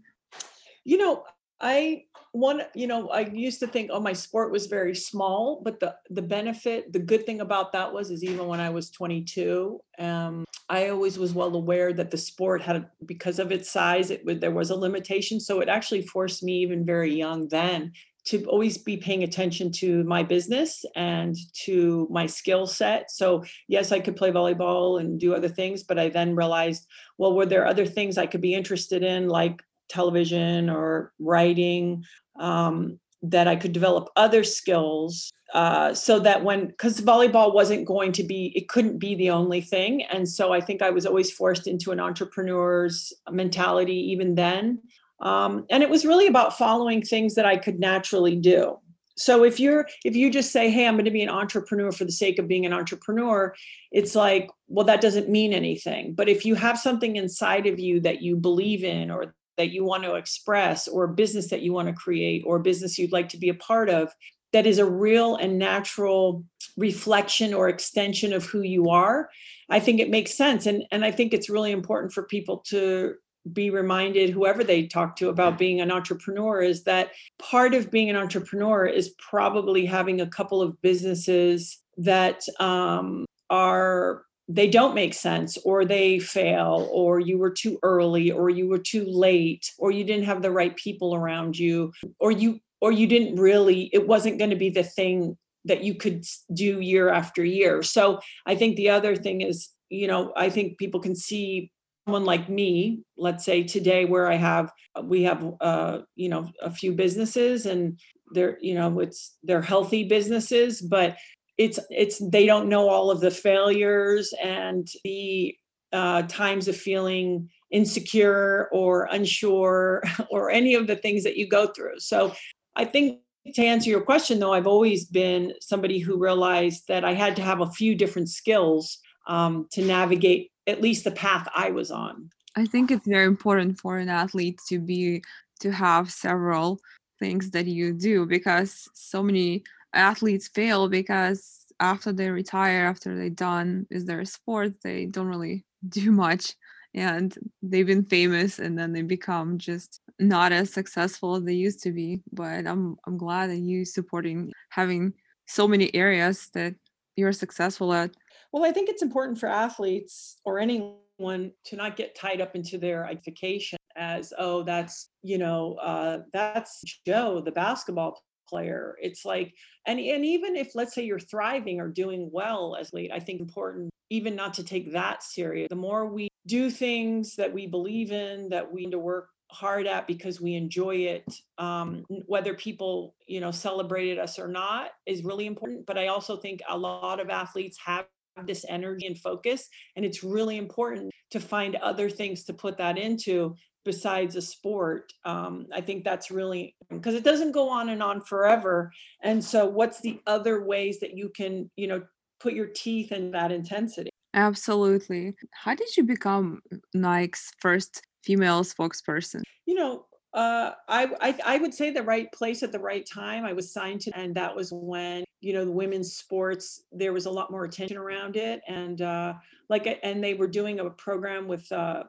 You 0.84 0.98
know, 0.98 1.24
I 1.64 2.04
one 2.34 2.62
you 2.74 2.88
know 2.88 3.08
i 3.10 3.20
used 3.20 3.60
to 3.60 3.66
think 3.66 3.90
oh 3.92 4.00
my 4.00 4.12
sport 4.12 4.50
was 4.50 4.66
very 4.66 4.94
small 4.94 5.62
but 5.64 5.78
the 5.78 5.94
the 6.10 6.20
benefit 6.20 6.92
the 6.92 6.98
good 6.98 7.24
thing 7.24 7.40
about 7.40 7.70
that 7.70 7.92
was 7.92 8.10
is 8.10 8.24
even 8.24 8.48
when 8.48 8.58
i 8.58 8.68
was 8.68 8.90
22 8.90 9.80
um, 10.00 10.44
i 10.68 10.88
always 10.88 11.16
was 11.16 11.32
well 11.32 11.54
aware 11.54 11.92
that 11.92 12.10
the 12.10 12.16
sport 12.16 12.60
had 12.60 12.88
because 13.06 13.38
of 13.38 13.52
its 13.52 13.70
size 13.70 14.10
it 14.10 14.40
there 14.40 14.50
was 14.50 14.70
a 14.70 14.76
limitation 14.76 15.38
so 15.38 15.60
it 15.60 15.68
actually 15.68 16.02
forced 16.02 16.42
me 16.42 16.54
even 16.54 16.84
very 16.84 17.14
young 17.14 17.46
then 17.50 17.92
to 18.24 18.42
always 18.46 18.78
be 18.78 18.96
paying 18.96 19.22
attention 19.22 19.70
to 19.70 20.02
my 20.04 20.24
business 20.24 20.84
and 20.96 21.36
to 21.52 22.08
my 22.10 22.24
skill 22.24 22.66
set. 22.66 23.10
So, 23.10 23.44
yes, 23.68 23.92
I 23.92 24.00
could 24.00 24.16
play 24.16 24.30
volleyball 24.30 24.98
and 24.98 25.20
do 25.20 25.34
other 25.34 25.50
things, 25.50 25.82
but 25.82 25.98
I 25.98 26.08
then 26.08 26.34
realized, 26.34 26.86
well, 27.18 27.34
were 27.34 27.44
there 27.44 27.66
other 27.66 27.84
things 27.84 28.16
I 28.16 28.24
could 28.24 28.40
be 28.40 28.54
interested 28.54 29.02
in, 29.02 29.28
like 29.28 29.60
television 29.88 30.70
or 30.70 31.12
writing 31.18 32.04
um, 32.38 32.98
that 33.22 33.48
I 33.48 33.56
could 33.56 33.72
develop 33.72 34.10
other 34.16 34.44
skills 34.44 35.32
uh, 35.54 35.94
so 35.94 36.18
that 36.18 36.42
when 36.42 36.66
because 36.66 37.00
volleyball 37.00 37.54
wasn't 37.54 37.86
going 37.86 38.10
to 38.12 38.24
be 38.24 38.52
it 38.56 38.68
couldn't 38.68 38.98
be 38.98 39.14
the 39.14 39.30
only 39.30 39.60
thing 39.60 40.02
and 40.02 40.28
so 40.28 40.52
i 40.52 40.60
think 40.60 40.82
i 40.82 40.90
was 40.90 41.06
always 41.06 41.30
forced 41.30 41.68
into 41.68 41.92
an 41.92 42.00
entrepreneur's 42.00 43.12
mentality 43.30 43.96
even 44.12 44.34
then. 44.34 44.80
Um, 45.20 45.64
and 45.70 45.82
it 45.82 45.88
was 45.88 46.04
really 46.04 46.26
about 46.26 46.58
following 46.58 47.02
things 47.02 47.36
that 47.36 47.46
i 47.46 47.56
could 47.56 47.78
naturally 47.78 48.36
do. 48.36 48.78
So 49.16 49.44
if 49.44 49.60
you're 49.60 49.86
if 50.04 50.16
you 50.16 50.28
just 50.28 50.50
say 50.50 50.70
hey 50.70 50.88
i'm 50.88 50.94
going 50.94 51.04
to 51.04 51.10
be 51.12 51.22
an 51.22 51.28
entrepreneur 51.28 51.92
for 51.92 52.04
the 52.04 52.12
sake 52.12 52.40
of 52.40 52.48
being 52.48 52.66
an 52.66 52.72
entrepreneur 52.72 53.54
it's 53.92 54.16
like 54.16 54.50
well 54.66 54.86
that 54.86 55.00
doesn't 55.00 55.28
mean 55.28 55.52
anything. 55.52 56.14
But 56.14 56.28
if 56.28 56.44
you 56.44 56.56
have 56.56 56.78
something 56.80 57.14
inside 57.14 57.68
of 57.68 57.78
you 57.78 58.00
that 58.00 58.22
you 58.22 58.34
believe 58.34 58.82
in 58.82 59.12
or 59.12 59.34
that 59.56 59.70
you 59.70 59.84
want 59.84 60.04
to 60.04 60.14
express 60.14 60.88
or 60.88 61.04
a 61.04 61.14
business 61.14 61.50
that 61.50 61.62
you 61.62 61.72
want 61.72 61.88
to 61.88 61.94
create 61.94 62.42
or 62.46 62.56
a 62.56 62.62
business 62.62 62.98
you'd 62.98 63.12
like 63.12 63.28
to 63.28 63.38
be 63.38 63.48
a 63.48 63.54
part 63.54 63.88
of 63.88 64.12
that 64.52 64.66
is 64.66 64.78
a 64.78 64.88
real 64.88 65.36
and 65.36 65.58
natural 65.58 66.44
reflection 66.76 67.52
or 67.52 67.68
extension 67.68 68.32
of 68.32 68.44
who 68.44 68.62
you 68.62 68.88
are 68.88 69.28
i 69.70 69.80
think 69.80 70.00
it 70.00 70.10
makes 70.10 70.34
sense. 70.34 70.66
And 70.66 70.84
and 70.90 71.04
i 71.04 71.10
think 71.10 71.32
it's 71.32 71.50
really 71.50 71.72
important 71.72 72.12
for 72.12 72.24
people 72.24 72.58
to 72.68 73.14
be 73.52 73.70
reminded 73.70 74.30
whoever 74.30 74.64
they 74.64 74.86
talk 74.86 75.16
to 75.16 75.28
about 75.28 75.58
being 75.58 75.80
an 75.80 75.90
entrepreneur 75.90 76.62
is 76.62 76.84
that 76.84 77.10
part 77.38 77.74
of 77.74 77.90
being 77.90 78.08
an 78.08 78.16
entrepreneur 78.16 78.86
is 78.86 79.14
probably 79.18 79.84
having 79.84 80.20
a 80.20 80.26
couple 80.26 80.62
of 80.62 80.80
businesses 80.80 81.78
that 81.98 82.42
um, 82.58 83.26
are 83.50 84.13
they 84.54 84.68
don't 84.68 84.94
make 84.94 85.14
sense 85.14 85.58
or 85.64 85.84
they 85.84 86.20
fail 86.20 86.88
or 86.92 87.18
you 87.18 87.36
were 87.36 87.50
too 87.50 87.76
early 87.82 88.30
or 88.30 88.48
you 88.48 88.68
were 88.68 88.78
too 88.78 89.04
late 89.04 89.72
or 89.78 89.90
you 89.90 90.04
didn't 90.04 90.26
have 90.26 90.42
the 90.42 90.50
right 90.50 90.76
people 90.76 91.12
around 91.12 91.58
you 91.58 91.92
or 92.20 92.30
you 92.30 92.60
or 92.80 92.92
you 92.92 93.08
didn't 93.08 93.34
really 93.34 93.90
it 93.92 94.06
wasn't 94.06 94.38
going 94.38 94.50
to 94.50 94.56
be 94.56 94.70
the 94.70 94.84
thing 94.84 95.36
that 95.64 95.82
you 95.82 95.94
could 95.94 96.24
do 96.52 96.80
year 96.80 97.08
after 97.08 97.44
year. 97.44 97.82
So 97.82 98.20
i 98.46 98.54
think 98.54 98.76
the 98.76 98.90
other 98.90 99.16
thing 99.16 99.40
is 99.40 99.70
you 99.90 100.06
know 100.06 100.32
i 100.36 100.48
think 100.48 100.78
people 100.78 101.00
can 101.00 101.16
see 101.16 101.72
someone 102.06 102.24
like 102.24 102.48
me 102.48 103.00
let's 103.16 103.44
say 103.44 103.62
today 103.64 104.04
where 104.04 104.30
i 104.30 104.36
have 104.36 104.70
we 105.02 105.22
have 105.24 105.42
uh 105.60 105.98
you 106.14 106.28
know 106.28 106.48
a 106.62 106.70
few 106.70 106.92
businesses 106.92 107.66
and 107.66 107.98
they're 108.32 108.56
you 108.60 108.74
know 108.74 109.00
it's 109.00 109.36
they're 109.42 109.62
healthy 109.62 110.04
businesses 110.04 110.80
but 110.80 111.16
it's 111.58 111.78
it's 111.90 112.18
they 112.30 112.46
don't 112.46 112.68
know 112.68 112.88
all 112.88 113.10
of 113.10 113.20
the 113.20 113.30
failures 113.30 114.32
and 114.42 114.88
the 115.04 115.56
uh, 115.92 116.22
times 116.22 116.66
of 116.66 116.76
feeling 116.76 117.48
insecure 117.70 118.68
or 118.72 119.08
unsure 119.12 120.02
or 120.30 120.50
any 120.50 120.74
of 120.74 120.86
the 120.86 120.96
things 120.96 121.22
that 121.24 121.36
you 121.36 121.48
go 121.48 121.66
through. 121.68 121.98
So 121.98 122.34
i 122.76 122.84
think 122.84 123.20
to 123.54 123.62
answer 123.62 123.90
your 123.90 124.00
question 124.00 124.40
though 124.40 124.52
i've 124.52 124.66
always 124.66 125.04
been 125.04 125.52
somebody 125.60 125.98
who 125.98 126.16
realized 126.18 126.88
that 126.88 127.04
i 127.04 127.12
had 127.12 127.36
to 127.36 127.42
have 127.42 127.60
a 127.60 127.70
few 127.70 127.94
different 127.94 128.28
skills 128.28 128.98
um, 129.26 129.68
to 129.70 129.82
navigate 129.82 130.50
at 130.66 130.80
least 130.80 131.04
the 131.04 131.10
path 131.10 131.46
i 131.54 131.70
was 131.70 131.90
on. 131.90 132.30
I 132.56 132.66
think 132.66 132.90
it's 132.90 133.06
very 133.06 133.26
important 133.26 133.78
for 133.80 133.98
an 133.98 134.08
athlete 134.08 134.60
to 134.68 134.78
be 134.78 135.22
to 135.60 135.72
have 135.72 136.10
several 136.10 136.80
things 137.18 137.50
that 137.50 137.66
you 137.66 137.92
do 137.92 138.26
because 138.26 138.88
so 138.94 139.22
many 139.22 139.64
athletes 139.94 140.48
fail 140.48 140.88
because 140.88 141.66
after 141.80 142.12
they 142.12 142.30
retire, 142.30 142.86
after 142.86 143.16
they're 143.16 143.30
done 143.30 143.86
is 143.90 144.04
their 144.04 144.24
sport, 144.24 144.74
they 144.82 145.06
don't 145.06 145.26
really 145.26 145.64
do 145.88 146.12
much 146.12 146.54
and 146.94 147.36
they've 147.60 147.86
been 147.86 148.04
famous 148.04 148.60
and 148.60 148.78
then 148.78 148.92
they 148.92 149.02
become 149.02 149.58
just 149.58 150.00
not 150.20 150.52
as 150.52 150.72
successful 150.72 151.34
as 151.34 151.42
they 151.42 151.52
used 151.52 151.82
to 151.82 151.92
be. 151.92 152.22
But 152.32 152.66
I'm 152.66 152.96
I'm 153.06 153.16
glad 153.16 153.50
that 153.50 153.58
you 153.58 153.84
supporting 153.84 154.52
having 154.70 155.12
so 155.46 155.66
many 155.66 155.94
areas 155.94 156.48
that 156.54 156.74
you're 157.16 157.32
successful 157.32 157.92
at. 157.92 158.12
Well, 158.52 158.64
I 158.64 158.72
think 158.72 158.88
it's 158.88 159.02
important 159.02 159.38
for 159.38 159.48
athletes 159.48 160.36
or 160.44 160.60
anyone 160.60 161.52
to 161.64 161.76
not 161.76 161.96
get 161.96 162.14
tied 162.14 162.40
up 162.40 162.54
into 162.54 162.78
their 162.78 163.06
identification 163.06 163.78
as, 163.96 164.32
oh, 164.38 164.62
that's, 164.62 165.10
you 165.22 165.38
know, 165.38 165.74
uh, 165.74 166.20
that's 166.32 166.82
Joe, 167.06 167.40
the 167.40 167.52
basketball 167.52 168.20
player. 168.48 168.96
It's 169.00 169.24
like, 169.24 169.54
and, 169.86 169.98
and 169.98 170.24
even 170.24 170.56
if 170.56 170.74
let's 170.74 170.94
say 170.94 171.04
you're 171.04 171.18
thriving 171.18 171.80
or 171.80 171.88
doing 171.88 172.30
well 172.32 172.76
as 172.78 172.92
late, 172.92 173.10
I 173.12 173.20
think 173.20 173.40
important 173.40 173.90
even 174.10 174.36
not 174.36 174.54
to 174.54 174.64
take 174.64 174.92
that 174.92 175.22
serious. 175.22 175.68
The 175.68 175.76
more 175.76 176.06
we 176.06 176.28
do 176.46 176.70
things 176.70 177.36
that 177.36 177.52
we 177.52 177.66
believe 177.66 178.12
in, 178.12 178.50
that 178.50 178.70
we 178.70 178.84
need 178.84 178.92
to 178.92 178.98
work 178.98 179.28
hard 179.50 179.86
at 179.86 180.06
because 180.06 180.40
we 180.40 180.54
enjoy 180.54 180.96
it 180.96 181.24
um, 181.58 182.04
whether 182.26 182.54
people 182.54 183.14
you 183.26 183.40
know 183.40 183.52
celebrated 183.52 184.18
us 184.18 184.38
or 184.38 184.48
not 184.48 184.90
is 185.06 185.22
really 185.22 185.46
important 185.46 185.86
but 185.86 185.96
i 185.96 186.08
also 186.08 186.36
think 186.36 186.60
a 186.68 186.76
lot 186.76 187.20
of 187.20 187.30
athletes 187.30 187.78
have 187.84 188.06
this 188.46 188.64
energy 188.68 189.06
and 189.06 189.18
focus 189.18 189.68
and 189.94 190.04
it's 190.04 190.24
really 190.24 190.56
important 190.56 191.08
to 191.30 191.38
find 191.38 191.76
other 191.76 192.10
things 192.10 192.42
to 192.42 192.52
put 192.52 192.76
that 192.76 192.98
into 192.98 193.54
besides 193.84 194.36
a 194.36 194.42
sport 194.42 195.12
um, 195.24 195.66
i 195.72 195.80
think 195.80 196.04
that's 196.04 196.30
really 196.30 196.74
because 196.90 197.14
it 197.14 197.24
doesn't 197.24 197.52
go 197.52 197.68
on 197.68 197.90
and 197.90 198.02
on 198.02 198.20
forever 198.20 198.92
and 199.22 199.42
so 199.44 199.66
what's 199.66 200.00
the 200.00 200.20
other 200.26 200.64
ways 200.64 201.00
that 201.00 201.16
you 201.16 201.28
can 201.28 201.70
you 201.76 201.86
know 201.86 202.02
put 202.40 202.54
your 202.54 202.66
teeth 202.66 203.12
in 203.12 203.30
that 203.30 203.52
intensity 203.52 204.10
absolutely 204.34 205.32
how 205.52 205.74
did 205.74 205.96
you 205.96 206.02
become 206.02 206.60
nike's 206.94 207.50
first 207.60 208.02
female 208.24 208.62
spokesperson 208.62 209.42
you 209.66 209.74
know 209.74 210.04
uh, 210.34 210.72
I, 210.88 211.10
I, 211.20 211.38
I 211.46 211.58
would 211.58 211.72
say 211.72 211.90
the 211.90 212.02
right 212.02 212.30
place 212.32 212.64
at 212.64 212.72
the 212.72 212.78
right 212.80 213.06
time. 213.06 213.44
I 213.44 213.52
was 213.52 213.72
signed 213.72 214.00
to, 214.02 214.18
and 214.18 214.34
that 214.34 214.54
was 214.54 214.72
when 214.72 215.24
you 215.40 215.52
know 215.52 215.64
the 215.64 215.70
women's 215.70 216.16
sports 216.16 216.82
there 216.90 217.12
was 217.12 217.26
a 217.26 217.30
lot 217.30 217.52
more 217.52 217.64
attention 217.64 217.96
around 217.96 218.36
it, 218.36 218.60
and 218.66 219.00
uh, 219.00 219.34
like 219.68 220.00
and 220.02 220.22
they 220.22 220.34
were 220.34 220.48
doing 220.48 220.80
a 220.80 220.90
program 220.90 221.46
with 221.46 221.70
uh, 221.70 222.02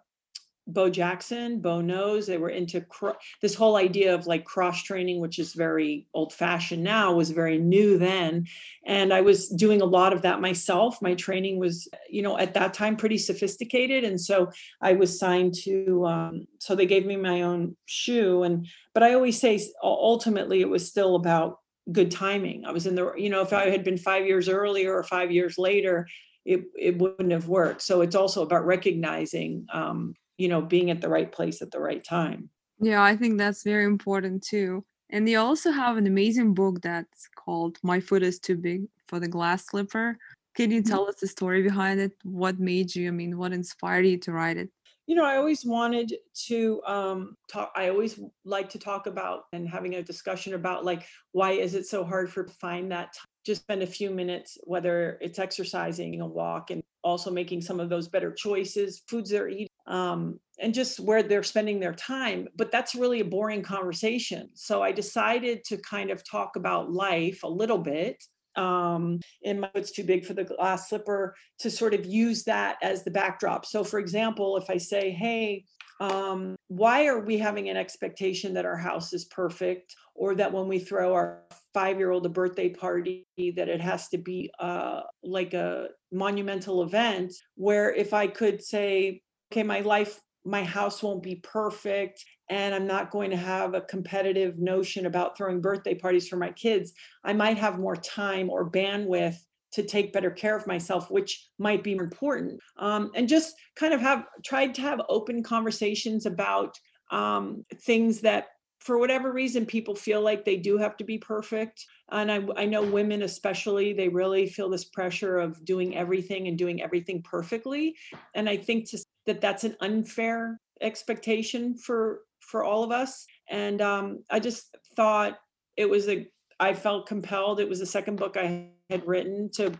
Bo 0.67 0.89
Jackson, 0.89 1.59
Bo 1.59 1.79
knows 1.79 2.25
they 2.25 2.39
were 2.39 2.49
into 2.49 2.81
cro- 2.81 3.15
this 3.41 3.53
whole 3.53 3.75
idea 3.75 4.15
of 4.15 4.25
like 4.25 4.45
cross 4.45 4.81
training, 4.81 5.19
which 5.19 5.37
is 5.37 5.53
very 5.53 6.07
old 6.13 6.33
fashioned 6.33 6.83
now, 6.83 7.13
was 7.13 7.29
very 7.29 7.59
new 7.59 7.99
then. 7.99 8.47
And 8.85 9.13
I 9.13 9.21
was 9.21 9.47
doing 9.47 9.81
a 9.81 9.85
lot 9.85 10.11
of 10.11 10.23
that 10.23 10.41
myself. 10.41 11.01
My 11.01 11.13
training 11.13 11.59
was, 11.59 11.87
you 12.09 12.23
know, 12.23 12.37
at 12.37 12.55
that 12.55 12.73
time 12.73 12.95
pretty 12.95 13.19
sophisticated. 13.19 14.03
And 14.03 14.19
so 14.19 14.51
I 14.81 14.93
was 14.93 15.19
signed 15.19 15.53
to, 15.65 16.05
um, 16.05 16.47
so 16.57 16.73
they 16.75 16.87
gave 16.87 17.05
me 17.05 17.15
my 17.15 17.43
own 17.43 17.75
shoe. 17.85 18.41
And, 18.41 18.67
but 18.93 19.03
I 19.03 19.13
always 19.13 19.39
say 19.39 19.61
ultimately 19.83 20.61
it 20.61 20.69
was 20.69 20.87
still 20.87 21.15
about 21.15 21.59
good 21.91 22.09
timing. 22.09 22.65
I 22.65 22.71
was 22.71 22.87
in 22.87 22.95
the, 22.95 23.13
you 23.15 23.29
know, 23.29 23.41
if 23.41 23.53
I 23.53 23.69
had 23.69 23.83
been 23.83 23.97
five 23.97 24.25
years 24.25 24.49
earlier 24.49 24.95
or 24.95 25.03
five 25.03 25.31
years 25.31 25.59
later, 25.59 26.07
it, 26.43 26.63
it 26.75 26.97
wouldn't 26.97 27.31
have 27.31 27.47
worked. 27.47 27.83
So 27.83 28.01
it's 28.01 28.15
also 28.15 28.41
about 28.41 28.65
recognizing, 28.65 29.67
um, 29.71 30.15
you 30.37 30.47
know 30.47 30.61
being 30.61 30.91
at 30.91 31.01
the 31.01 31.09
right 31.09 31.31
place 31.31 31.61
at 31.61 31.71
the 31.71 31.79
right 31.79 32.03
time. 32.03 32.49
Yeah 32.79 33.03
i 33.03 33.15
think 33.15 33.37
that's 33.37 33.63
very 33.63 33.85
important 33.85 34.43
too. 34.43 34.85
And 35.11 35.27
they 35.27 35.35
also 35.35 35.71
have 35.71 35.97
an 35.97 36.07
amazing 36.07 36.53
book 36.53 36.81
that's 36.81 37.29
called 37.35 37.77
my 37.83 37.99
foot 37.99 38.23
is 38.23 38.39
too 38.39 38.57
big 38.57 38.87
for 39.07 39.19
the 39.19 39.27
glass 39.27 39.67
slipper. 39.67 40.17
Can 40.55 40.71
you 40.71 40.81
mm-hmm. 40.81 40.89
tell 40.89 41.07
us 41.07 41.15
the 41.15 41.27
story 41.27 41.61
behind 41.61 41.99
it? 41.99 42.13
What 42.23 42.59
made 42.59 42.95
you 42.95 43.07
i 43.07 43.11
mean 43.11 43.37
what 43.37 43.53
inspired 43.53 44.05
you 44.05 44.17
to 44.19 44.31
write 44.31 44.57
it? 44.57 44.69
You 45.07 45.15
know 45.15 45.25
i 45.25 45.37
always 45.37 45.65
wanted 45.65 46.15
to 46.47 46.81
um 46.85 47.37
talk 47.51 47.71
i 47.75 47.89
always 47.89 48.19
like 48.43 48.69
to 48.69 48.79
talk 48.79 49.07
about 49.07 49.43
and 49.53 49.69
having 49.69 49.95
a 49.95 50.03
discussion 50.03 50.55
about 50.55 50.83
like 50.83 51.05
why 51.31 51.51
is 51.51 51.75
it 51.75 51.85
so 51.85 52.03
hard 52.03 52.31
for 52.31 52.47
find 52.47 52.91
that 52.91 53.13
time 53.13 53.34
just 53.45 53.61
spend 53.61 53.83
a 53.83 53.87
few 53.87 54.09
minutes 54.09 54.57
whether 54.63 55.17
it's 55.21 55.39
exercising 55.39 56.19
a 56.21 56.27
walk 56.27 56.71
and 56.71 56.81
also 57.03 57.29
making 57.29 57.61
some 57.61 57.79
of 57.79 57.89
those 57.89 58.07
better 58.07 58.31
choices 58.31 59.03
foods 59.07 59.29
they're 59.29 59.47
eating 59.47 59.67
um, 59.87 60.39
and 60.59 60.73
just 60.73 60.99
where 60.99 61.21
they're 61.21 61.43
spending 61.43 61.79
their 61.79 61.93
time. 61.93 62.47
But 62.55 62.71
that's 62.71 62.95
really 62.95 63.19
a 63.19 63.25
boring 63.25 63.61
conversation. 63.61 64.49
So 64.53 64.81
I 64.81 64.91
decided 64.91 65.63
to 65.65 65.77
kind 65.77 66.09
of 66.09 66.27
talk 66.27 66.55
about 66.55 66.91
life 66.91 67.43
a 67.43 67.47
little 67.47 67.77
bit. 67.77 68.23
Um, 68.55 69.19
and 69.43 69.61
my 69.61 69.69
it's 69.75 69.91
too 69.91 70.05
big 70.05 70.25
for 70.25 70.33
the 70.33 70.45
glass 70.45 70.89
slipper 70.89 71.35
to 71.59 71.69
sort 71.69 71.93
of 71.93 72.05
use 72.05 72.45
that 72.45 72.77
as 72.81 73.03
the 73.03 73.11
backdrop. 73.11 73.65
So, 73.65 73.83
for 73.83 73.99
example, 73.99 74.55
if 74.55 74.69
I 74.69 74.77
say, 74.77 75.11
hey, 75.11 75.65
um, 75.99 76.55
why 76.69 77.07
are 77.07 77.19
we 77.19 77.37
having 77.37 77.69
an 77.69 77.75
expectation 77.75 78.53
that 78.53 78.65
our 78.65 78.77
house 78.77 79.11
is 79.11 79.25
perfect 79.25 79.93
or 80.13 80.35
that 80.35 80.53
when 80.53 80.67
we 80.69 80.79
throw 80.79 81.13
our 81.13 81.43
five 81.75 81.99
year 81.99 82.11
old 82.11 82.25
a 82.25 82.29
birthday 82.29 82.69
party 82.69 83.27
that 83.57 83.69
it 83.69 83.81
has 83.81 84.07
to 84.07 84.17
be 84.17 84.49
uh, 84.59 85.01
like 85.23 85.53
a 85.53 85.89
monumental 86.11 86.81
event 86.81 87.31
where 87.55 87.93
if 87.93 88.13
i 88.13 88.25
could 88.25 88.63
say 88.63 89.21
okay, 89.51 89.63
my 89.63 89.81
life, 89.81 90.19
my 90.43 90.63
house 90.63 91.01
won't 91.01 91.23
be 91.23 91.35
perfect, 91.37 92.23
and 92.49 92.75
I'm 92.75 92.85
not 92.85 93.11
going 93.11 93.31
to 93.31 93.37
have 93.37 93.73
a 93.73 93.81
competitive 93.81 94.59
notion 94.59 95.05
about 95.05 95.37
throwing 95.37 95.61
birthday 95.61 95.95
parties 95.95 96.27
for 96.27 96.37
my 96.37 96.51
kids. 96.51 96.93
I 97.23 97.33
might 97.33 97.57
have 97.57 97.79
more 97.79 97.95
time 97.95 98.49
or 98.49 98.69
bandwidth 98.69 99.37
to 99.71 99.83
take 99.83 100.13
better 100.13 100.31
care 100.31 100.55
of 100.55 100.67
myself, 100.67 101.09
which 101.09 101.49
might 101.57 101.83
be 101.83 101.93
important. 101.93 102.59
Um, 102.77 103.11
and 103.15 103.27
just 103.27 103.55
kind 103.75 103.93
of 103.93 104.01
have 104.01 104.25
tried 104.43 104.75
to 104.75 104.81
have 104.81 105.01
open 105.09 105.41
conversations 105.41 106.25
about 106.25 106.77
um, 107.11 107.65
things 107.83 108.21
that 108.21 108.47
for 108.85 108.99
whatever 108.99 109.33
reason 109.33 109.65
people 109.65 109.95
feel 109.95 110.21
like 110.21 110.45
they 110.45 110.57
do 110.57 110.77
have 110.77 110.95
to 110.95 111.03
be 111.03 111.17
perfect. 111.17 111.83
And 112.11 112.31
I, 112.31 112.45
I 112.55 112.65
know 112.65 112.83
women 112.83 113.23
especially 113.23 113.93
they 113.93 114.07
really 114.07 114.45
feel 114.47 114.69
this 114.69 114.85
pressure 114.85 115.39
of 115.39 115.65
doing 115.65 115.97
everything 115.97 116.47
and 116.47 116.55
doing 116.55 116.83
everything 116.83 117.23
perfectly. 117.23 117.95
And 118.35 118.47
i 118.47 118.55
think 118.55 118.87
to 118.91 118.99
that 119.25 119.41
that's 119.41 119.63
an 119.63 119.75
unfair 119.81 120.61
expectation 120.81 121.75
for 121.75 122.21
for 122.41 122.63
all 122.63 122.83
of 122.83 122.91
us. 122.91 123.25
And 123.49 123.81
um, 123.81 124.23
i 124.29 124.39
just 124.39 124.77
thought 124.95 125.39
it 125.75 125.89
was 125.89 126.07
a 126.07 126.27
i 126.59 126.71
felt 126.71 127.07
compelled. 127.07 127.59
It 127.59 127.67
was 127.67 127.79
the 127.79 127.87
second 127.87 128.17
book 128.17 128.37
i 128.37 128.69
had 128.91 129.07
written 129.07 129.49
to 129.55 129.73